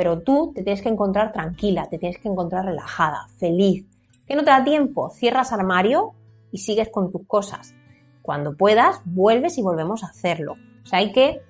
pero 0.02 0.20
tú 0.22 0.52
te 0.56 0.64
tienes 0.64 0.82
que 0.82 0.90
encontrar 0.90 1.32
tranquila, 1.32 1.88
te 1.88 2.00
tienes 2.00 2.18
que 2.18 2.28
encontrar 2.28 2.66
relajada, 2.66 3.28
feliz. 3.38 3.86
¿Que 4.26 4.36
no 4.36 4.44
te 4.44 4.50
da 4.50 4.64
tiempo? 4.64 5.12
Cierras 5.12 5.54
armario 5.54 6.14
y 6.52 6.58
sigues 6.58 6.90
con 6.90 7.12
tus 7.12 7.28
cosas. 7.28 7.76
Cuando 8.24 8.58
puedas, 8.58 9.00
vuelves 9.06 9.60
y 9.60 9.62
volvemos 9.62 10.04
a 10.04 10.08
hacerlo. 10.08 10.56
O 10.84 10.88
sea, 10.88 10.98
hay 10.98 11.12
que... 11.12 11.44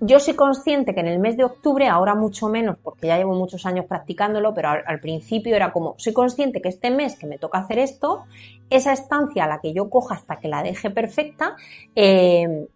Yo 0.00 0.20
soy 0.20 0.32
consciente 0.32 0.94
que 0.94 1.00
en 1.00 1.08
el 1.08 1.18
mes 1.18 1.36
de 1.36 1.44
octubre, 1.44 1.86
ahora 1.86 2.14
mucho 2.14 2.48
menos, 2.48 2.78
porque 2.82 3.08
ya 3.08 3.18
llevo 3.18 3.34
muchos 3.34 3.66
años 3.66 3.84
practicándolo, 3.84 4.54
pero 4.54 4.70
al, 4.70 5.00
principio 5.00 5.54
era 5.54 5.70
como, 5.70 5.96
soy 5.98 6.14
consciente 6.14 6.62
que 6.62 6.70
este 6.70 6.90
mes 6.90 7.16
que 7.16 7.26
me 7.26 7.36
toca 7.36 7.58
hacer 7.58 7.78
esto, 7.78 8.24
esa 8.70 8.94
estancia 8.94 9.44
a 9.44 9.48
la 9.48 9.60
que 9.60 9.74
yo 9.74 9.90
coja 9.90 10.14
hasta 10.14 10.36
que 10.36 10.48
la 10.48 10.62
deje 10.62 10.88
perfecta, 10.88 11.56
eh, 11.94 12.68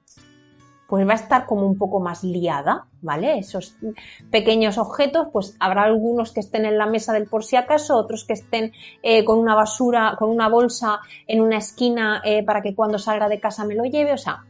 pues 0.89 1.07
va 1.09 1.13
a 1.13 1.17
estar 1.17 1.47
como 1.47 1.67
un 1.67 1.79
poco 1.79 2.01
más 2.01 2.23
liada, 2.25 2.87
¿vale? 3.01 3.39
Esos 3.39 3.77
pequeños 4.31 4.79
objetos, 4.79 5.29
pues 5.33 5.57
habrá 5.59 5.85
algunos 5.85 6.33
que 6.33 6.41
estén 6.41 6.67
en 6.67 6.79
la 6.79 6.87
mesa 6.87 7.13
del 7.13 7.27
por 7.27 7.45
si 7.45 7.57
acaso, 7.57 7.97
otros 7.97 8.25
que 8.25 8.35
estén 8.35 8.73
eh, 9.03 9.25
con 9.25 9.39
una 9.39 9.55
basura, 9.55 10.17
con 10.19 10.31
una 10.31 10.49
bolsa 10.49 11.01
en 11.27 11.41
una 11.41 11.59
esquina 11.59 12.21
eh, 12.25 12.43
para 12.45 12.63
que 12.63 12.75
cuando 12.75 12.99
salga 12.99 13.29
de 13.29 13.41
casa 13.41 13.65
me 13.65 13.75
lo 13.75 13.85
lleve, 13.85 14.13
o 14.13 14.19
sea, 14.19 14.45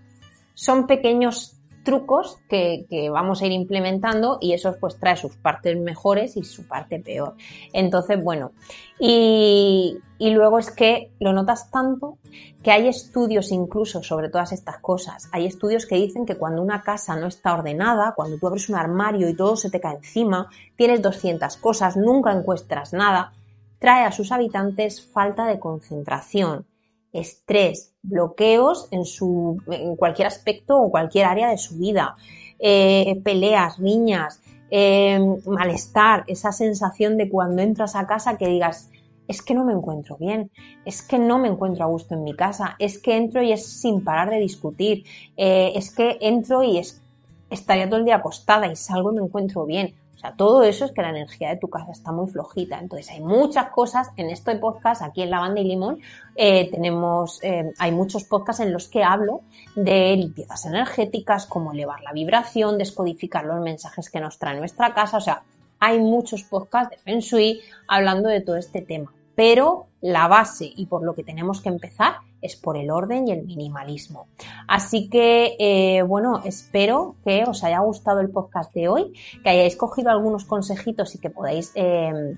son 0.54 0.86
pequeños 0.86 1.56
trucos 1.84 2.38
que, 2.48 2.86
vamos 3.12 3.42
a 3.42 3.46
ir 3.46 3.52
implementando 3.52 4.38
y 4.40 4.52
eso 4.52 4.76
pues 4.80 4.98
trae 4.98 5.16
sus 5.16 5.36
partes 5.36 5.78
mejores 5.78 6.36
y 6.36 6.42
su 6.42 6.66
parte 6.66 6.98
peor. 6.98 7.34
Entonces, 7.72 8.22
bueno, 8.22 8.52
y, 8.98 9.98
y 10.18 10.30
luego 10.30 10.58
es 10.58 10.70
que 10.70 11.12
lo 11.20 11.32
notas 11.32 11.70
tanto 11.70 12.18
que 12.62 12.72
hay 12.72 12.88
estudios 12.88 13.52
incluso 13.52 14.02
sobre 14.02 14.30
todas 14.30 14.52
estas 14.52 14.78
cosas. 14.78 15.28
Hay 15.32 15.46
estudios 15.46 15.86
que 15.86 15.96
dicen 15.96 16.24
que 16.24 16.36
cuando 16.36 16.62
una 16.62 16.82
casa 16.82 17.14
no 17.14 17.26
está 17.26 17.52
ordenada, 17.52 18.14
cuando 18.16 18.38
tú 18.38 18.46
abres 18.46 18.68
un 18.68 18.76
armario 18.76 19.28
y 19.28 19.36
todo 19.36 19.56
se 19.56 19.70
te 19.70 19.80
cae 19.80 19.96
encima, 19.96 20.48
tienes 20.76 21.02
200 21.02 21.56
cosas, 21.58 21.96
nunca 21.96 22.32
encuentras 22.32 22.92
nada, 22.92 23.32
trae 23.78 24.04
a 24.04 24.12
sus 24.12 24.32
habitantes 24.32 25.06
falta 25.06 25.46
de 25.46 25.60
concentración, 25.60 26.66
estrés, 27.12 27.93
bloqueos 28.04 28.88
en, 28.90 29.04
su, 29.04 29.60
en 29.66 29.96
cualquier 29.96 30.28
aspecto 30.28 30.78
o 30.78 30.90
cualquier 30.90 31.26
área 31.26 31.48
de 31.48 31.58
su 31.58 31.76
vida, 31.78 32.16
eh, 32.58 33.20
peleas, 33.24 33.78
riñas, 33.78 34.40
eh, 34.70 35.18
malestar, 35.46 36.24
esa 36.26 36.52
sensación 36.52 37.16
de 37.16 37.28
cuando 37.28 37.62
entras 37.62 37.96
a 37.96 38.06
casa 38.06 38.36
que 38.36 38.46
digas, 38.46 38.90
es 39.26 39.40
que 39.40 39.54
no 39.54 39.64
me 39.64 39.72
encuentro 39.72 40.16
bien, 40.18 40.50
es 40.84 41.02
que 41.02 41.18
no 41.18 41.38
me 41.38 41.48
encuentro 41.48 41.84
a 41.84 41.88
gusto 41.88 42.14
en 42.14 42.24
mi 42.24 42.34
casa, 42.34 42.76
es 42.78 42.98
que 42.98 43.16
entro 43.16 43.42
y 43.42 43.52
es 43.52 43.66
sin 43.66 44.04
parar 44.04 44.30
de 44.30 44.38
discutir, 44.38 45.04
eh, 45.36 45.72
es 45.74 45.94
que 45.94 46.18
entro 46.20 46.62
y 46.62 46.78
es, 46.78 47.02
estaría 47.50 47.88
todo 47.88 48.00
el 48.00 48.04
día 48.04 48.16
acostada 48.16 48.66
y 48.70 48.76
salgo 48.76 49.12
y 49.12 49.16
me 49.16 49.22
encuentro 49.22 49.64
bien 49.64 49.94
todo 50.32 50.62
eso 50.62 50.84
es 50.84 50.92
que 50.92 51.02
la 51.02 51.10
energía 51.10 51.50
de 51.50 51.56
tu 51.56 51.68
casa 51.68 51.92
está 51.92 52.12
muy 52.12 52.30
flojita. 52.30 52.78
Entonces, 52.78 53.10
hay 53.10 53.20
muchas 53.20 53.70
cosas 53.70 54.10
en 54.16 54.30
este 54.30 54.56
podcast, 54.56 55.02
aquí 55.02 55.22
en 55.22 55.30
Lavanda 55.30 55.60
y 55.60 55.64
Limón, 55.64 56.00
eh, 56.34 56.70
tenemos, 56.70 57.42
eh, 57.42 57.72
hay 57.78 57.92
muchos 57.92 58.24
podcasts 58.24 58.60
en 58.60 58.72
los 58.72 58.88
que 58.88 59.04
hablo 59.04 59.42
de 59.76 60.16
limpiezas 60.16 60.66
energéticas, 60.66 61.46
cómo 61.46 61.72
elevar 61.72 62.02
la 62.02 62.12
vibración, 62.12 62.78
descodificar 62.78 63.44
los 63.44 63.60
mensajes 63.60 64.10
que 64.10 64.20
nos 64.20 64.38
trae 64.38 64.58
nuestra 64.58 64.94
casa. 64.94 65.18
O 65.18 65.20
sea, 65.20 65.42
hay 65.78 66.00
muchos 66.00 66.42
podcasts 66.44 66.90
de 66.90 66.98
Feng 66.98 67.20
Shui 67.20 67.60
hablando 67.86 68.28
de 68.28 68.40
todo 68.40 68.56
este 68.56 68.82
tema. 68.82 69.12
Pero 69.34 69.86
la 70.00 70.28
base 70.28 70.70
y 70.76 70.86
por 70.86 71.02
lo 71.02 71.14
que 71.14 71.24
tenemos 71.24 71.60
que 71.60 71.68
empezar 71.68 72.16
es 72.40 72.56
por 72.56 72.76
el 72.76 72.90
orden 72.90 73.26
y 73.26 73.32
el 73.32 73.44
minimalismo. 73.44 74.26
Así 74.68 75.08
que, 75.08 75.56
eh, 75.58 76.02
bueno, 76.02 76.42
espero 76.44 77.16
que 77.24 77.44
os 77.44 77.64
haya 77.64 77.78
gustado 77.78 78.20
el 78.20 78.30
podcast 78.30 78.72
de 78.74 78.88
hoy, 78.88 79.12
que 79.42 79.48
hayáis 79.48 79.76
cogido 79.76 80.10
algunos 80.10 80.44
consejitos 80.44 81.14
y 81.14 81.18
que 81.18 81.30
podáis 81.30 81.72
eh, 81.74 82.36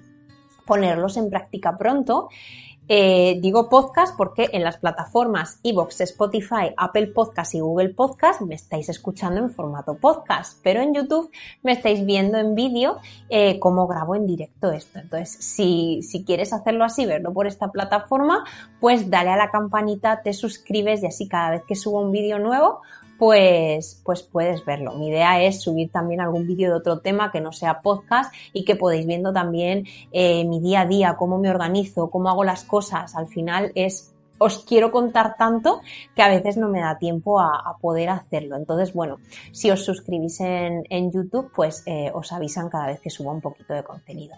ponerlos 0.65 1.17
en 1.17 1.29
práctica 1.29 1.77
pronto. 1.77 2.29
Eh, 2.88 3.38
digo 3.40 3.68
podcast 3.68 4.16
porque 4.16 4.49
en 4.53 4.62
las 4.62 4.77
plataformas 4.77 5.59
iVoox, 5.64 6.01
Spotify, 6.03 6.72
Apple 6.77 7.09
Podcast 7.09 7.55
y 7.57 7.61
Google 7.61 7.88
Podcast 7.88 8.42
me 8.42 8.55
estáis 8.55 8.88
escuchando 8.88 9.40
en 9.40 9.51
formato 9.51 9.96
podcast, 9.96 10.61
pero 10.62 10.81
en 10.81 10.94
YouTube 10.94 11.31
me 11.64 11.72
estáis 11.72 12.07
viendo 12.07 12.38
en 12.38 12.55
vídeo 12.55 12.99
eh, 13.29 13.59
cómo 13.59 13.88
grabo 13.88 14.14
en 14.14 14.27
directo 14.27 14.70
esto. 14.70 15.01
Entonces, 15.01 15.37
si, 15.40 16.01
si 16.03 16.25
quieres 16.25 16.53
hacerlo 16.53 16.85
así, 16.85 17.07
verlo 17.07 17.33
por 17.33 17.49
esta 17.49 17.72
plataforma, 17.72 18.44
pues 18.79 19.11
dale 19.11 19.31
a 19.31 19.37
la 19.37 19.51
campanita, 19.51 20.22
te 20.22 20.33
suscribes 20.33 21.03
y 21.03 21.07
así 21.07 21.29
cada 21.29 21.51
vez 21.51 21.62
que 21.66 21.75
subo 21.75 22.01
un 22.01 22.12
vídeo 22.12 22.38
nuevo, 22.38 22.83
pues, 23.18 24.00
pues 24.05 24.22
puedes 24.22 24.64
verlo. 24.64 24.94
Mi 24.94 25.09
idea 25.09 25.42
es 25.42 25.62
subir 25.62 25.90
también 25.90 26.20
algún 26.20 26.46
vídeo 26.46 26.70
de 26.70 26.76
otro 26.76 27.00
tema 27.00 27.31
que 27.31 27.40
no 27.40 27.52
sea 27.52 27.81
podcast 27.81 28.35
y 28.52 28.64
que 28.64 28.76
podéis 28.76 29.07
viendo 29.07 29.33
también 29.33 29.85
eh, 30.12 30.44
mi 30.44 30.61
día 30.61 30.83
a 30.83 30.87
día, 30.87 31.16
cómo 31.16 31.38
me 31.38 31.50
organizo, 31.50 32.11
cómo 32.11 32.29
hago 32.29 32.44
las 32.44 32.64
cosas. 32.64 33.14
Al 33.16 33.26
final 33.26 33.72
es 33.74 34.12
os 34.38 34.64
quiero 34.64 34.90
contar 34.90 35.37
tanto 35.37 35.81
que 36.14 36.22
a 36.22 36.29
veces 36.29 36.57
no 36.57 36.68
me 36.68 36.81
da 36.81 36.98
tiempo 36.98 37.40
a, 37.40 37.76
poder 37.81 38.09
hacerlo. 38.09 38.57
Entonces, 38.57 38.92
bueno, 38.92 39.18
si 39.52 39.70
os 39.70 39.85
suscribís 39.85 40.40
en, 40.40 41.11
YouTube, 41.11 41.50
pues 41.55 41.83
eh, 41.87 42.11
os 42.12 42.33
avisan 42.33 42.68
cada 42.68 42.87
vez 42.87 43.00
que 43.00 43.11
suba 43.11 43.33
un 43.33 43.40
poquito 43.40 43.74
de 43.74 43.83
contenido. 43.83 44.35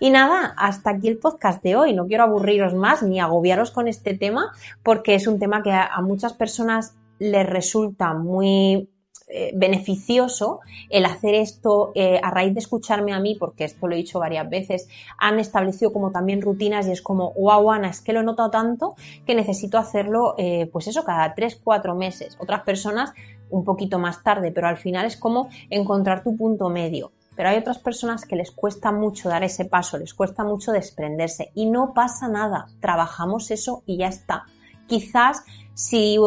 Y 0.00 0.10
nada, 0.10 0.54
hasta 0.56 0.90
aquí 0.90 1.08
el 1.08 1.18
podcast 1.18 1.62
de 1.62 1.76
hoy. 1.76 1.92
No 1.92 2.06
quiero 2.06 2.24
aburriros 2.24 2.74
más 2.74 3.02
ni 3.02 3.20
agobiaros 3.20 3.70
con 3.70 3.88
este 3.88 4.14
tema 4.14 4.52
porque 4.82 5.14
es 5.14 5.26
un 5.26 5.38
tema 5.38 5.62
que 5.62 5.72
a 5.72 6.00
muchas 6.02 6.32
personas 6.32 6.96
les 7.22 7.46
resulta 7.46 8.14
muy 8.14 8.88
eh, 9.28 9.52
beneficioso 9.54 10.60
el 10.90 11.06
hacer 11.06 11.34
esto 11.34 11.92
eh, 11.94 12.20
a 12.22 12.30
raíz 12.30 12.52
de 12.52 12.60
escucharme 12.60 13.14
a 13.14 13.20
mí, 13.20 13.36
porque 13.38 13.64
esto 13.64 13.86
lo 13.86 13.94
he 13.94 13.98
dicho 13.98 14.18
varias 14.18 14.50
veces, 14.50 14.88
han 15.16 15.38
establecido 15.38 15.92
como 15.92 16.10
también 16.10 16.42
rutinas 16.42 16.86
y 16.86 16.90
es 16.90 17.00
como, 17.00 17.32
wow, 17.32 17.70
Ana, 17.70 17.88
es 17.88 18.00
que 18.00 18.12
lo 18.12 18.20
he 18.20 18.24
notado 18.24 18.50
tanto 18.50 18.94
que 19.24 19.34
necesito 19.34 19.78
hacerlo, 19.78 20.34
eh, 20.36 20.68
pues 20.70 20.88
eso, 20.88 21.04
cada 21.04 21.34
tres, 21.34 21.58
cuatro 21.62 21.94
meses. 21.94 22.36
Otras 22.40 22.62
personas 22.62 23.14
un 23.48 23.64
poquito 23.64 23.98
más 23.98 24.22
tarde, 24.22 24.50
pero 24.50 24.66
al 24.66 24.76
final 24.76 25.06
es 25.06 25.16
como 25.16 25.48
encontrar 25.70 26.24
tu 26.24 26.36
punto 26.36 26.68
medio. 26.68 27.12
Pero 27.36 27.48
hay 27.48 27.58
otras 27.58 27.78
personas 27.78 28.26
que 28.26 28.36
les 28.36 28.50
cuesta 28.50 28.92
mucho 28.92 29.28
dar 29.28 29.44
ese 29.44 29.64
paso, 29.64 29.96
les 29.96 30.12
cuesta 30.12 30.44
mucho 30.44 30.72
desprenderse 30.72 31.52
y 31.54 31.70
no 31.70 31.94
pasa 31.94 32.28
nada, 32.28 32.66
trabajamos 32.80 33.50
eso 33.50 33.82
y 33.86 33.98
ya 33.98 34.08
está. 34.08 34.44
Quizás 34.86 35.44
si 35.74 36.18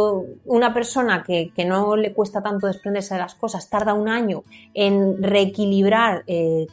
una 0.45 0.73
persona 0.73 1.23
que, 1.23 1.51
no 1.65 1.95
le 1.95 2.13
cuesta 2.13 2.41
tanto 2.41 2.67
desprenderse 2.67 3.15
de 3.15 3.21
las 3.21 3.35
cosas 3.35 3.69
tarda 3.69 3.93
un 3.93 4.09
año 4.09 4.43
en 4.73 5.21
reequilibrar 5.21 6.23
eh, 6.27 6.67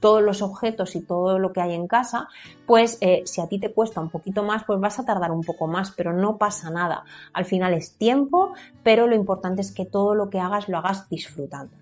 todos 0.00 0.22
los 0.22 0.42
objetos 0.42 0.96
y 0.96 1.00
todo 1.00 1.38
lo 1.38 1.52
que 1.52 1.62
hay 1.62 1.72
en 1.72 1.86
casa, 1.86 2.28
pues 2.66 2.98
eh, 3.00 3.22
si 3.24 3.40
a 3.40 3.48
ti 3.48 3.58
te 3.58 3.72
cuesta 3.72 4.02
un 4.02 4.10
poquito 4.10 4.42
más, 4.42 4.64
pues 4.64 4.78
vas 4.78 4.98
a 4.98 5.04
tardar 5.06 5.32
un 5.32 5.42
poco 5.42 5.66
más, 5.66 5.92
pero 5.92 6.12
no 6.12 6.36
pasa 6.36 6.70
nada. 6.70 7.04
Al 7.32 7.46
final 7.46 7.72
es 7.72 7.96
tiempo, 7.96 8.52
pero 8.82 9.06
lo 9.06 9.14
importante 9.14 9.62
es 9.62 9.72
que 9.72 9.86
todo 9.86 10.14
lo 10.14 10.28
que 10.28 10.40
hagas 10.40 10.68
lo 10.68 10.76
hagas 10.76 11.08
disfrutando. 11.08 11.74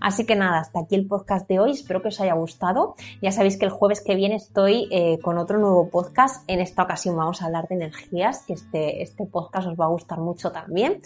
Así 0.00 0.26
que 0.26 0.36
nada, 0.36 0.60
hasta 0.60 0.80
aquí 0.80 0.94
el 0.94 1.06
podcast 1.06 1.48
de 1.48 1.58
hoy. 1.58 1.72
Espero 1.72 2.02
que 2.02 2.08
os 2.08 2.20
haya 2.20 2.34
gustado. 2.34 2.94
Ya 3.22 3.32
sabéis 3.32 3.58
que 3.58 3.66
el 3.66 3.70
jueves 3.70 4.00
que 4.00 4.14
viene 4.14 4.36
estoy 4.36 4.88
eh, 4.90 5.18
con 5.22 5.38
otro 5.38 5.58
nuevo 5.58 5.88
podcast. 5.90 6.48
En 6.48 6.60
esta 6.60 6.82
ocasión 6.82 7.16
vamos 7.16 7.42
a 7.42 7.46
hablar 7.46 7.68
de 7.68 7.76
energías, 7.76 8.44
que 8.46 8.54
este, 8.54 9.02
este 9.02 9.26
podcast 9.26 9.68
os 9.68 9.78
va 9.78 9.86
a 9.86 9.88
gustar 9.88 10.18
mucho 10.18 10.52
también. 10.52 11.00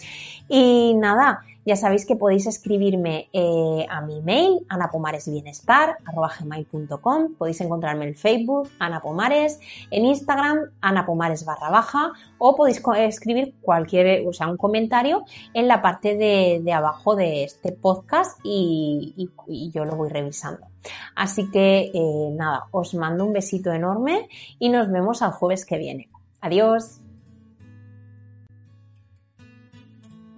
Y 0.47 0.93
nada, 0.95 1.41
ya 1.63 1.75
sabéis 1.75 2.07
que 2.07 2.15
podéis 2.15 2.47
escribirme 2.47 3.29
eh, 3.33 3.85
a 3.87 4.01
mi 4.01 4.19
mail, 4.21 4.65
anapomaresbienestar.com. 4.67 7.35
Podéis 7.37 7.61
encontrarme 7.61 8.07
en 8.07 8.15
Facebook, 8.15 8.67
Ana 8.79 8.99
Pomares, 8.99 9.59
en 9.91 10.05
Instagram, 10.05 10.71
Ana 10.81 11.05
Pomares 11.05 11.45
barra 11.45 11.69
baja, 11.69 12.13
o 12.39 12.55
podéis 12.55 12.81
escribir 12.97 13.53
cualquier, 13.61 14.27
o 14.27 14.33
sea, 14.33 14.47
un 14.47 14.57
comentario 14.57 15.23
en 15.53 15.67
la 15.67 15.83
parte 15.83 16.17
de, 16.17 16.73
abajo 16.73 17.15
de 17.15 17.43
este 17.43 17.71
podcast 17.71 18.39
y, 19.47 19.71
yo 19.71 19.85
lo 19.85 19.95
voy 19.95 20.09
revisando. 20.09 20.67
Así 21.15 21.49
que 21.51 21.91
eh, 21.93 22.29
nada, 22.33 22.65
os 22.71 22.93
mando 22.95 23.25
un 23.25 23.33
besito 23.33 23.71
enorme 23.71 24.27
y 24.59 24.69
nos 24.69 24.89
vemos 24.89 25.21
al 25.21 25.31
jueves 25.31 25.65
que 25.65 25.77
viene. 25.77 26.09
Adiós. 26.41 27.00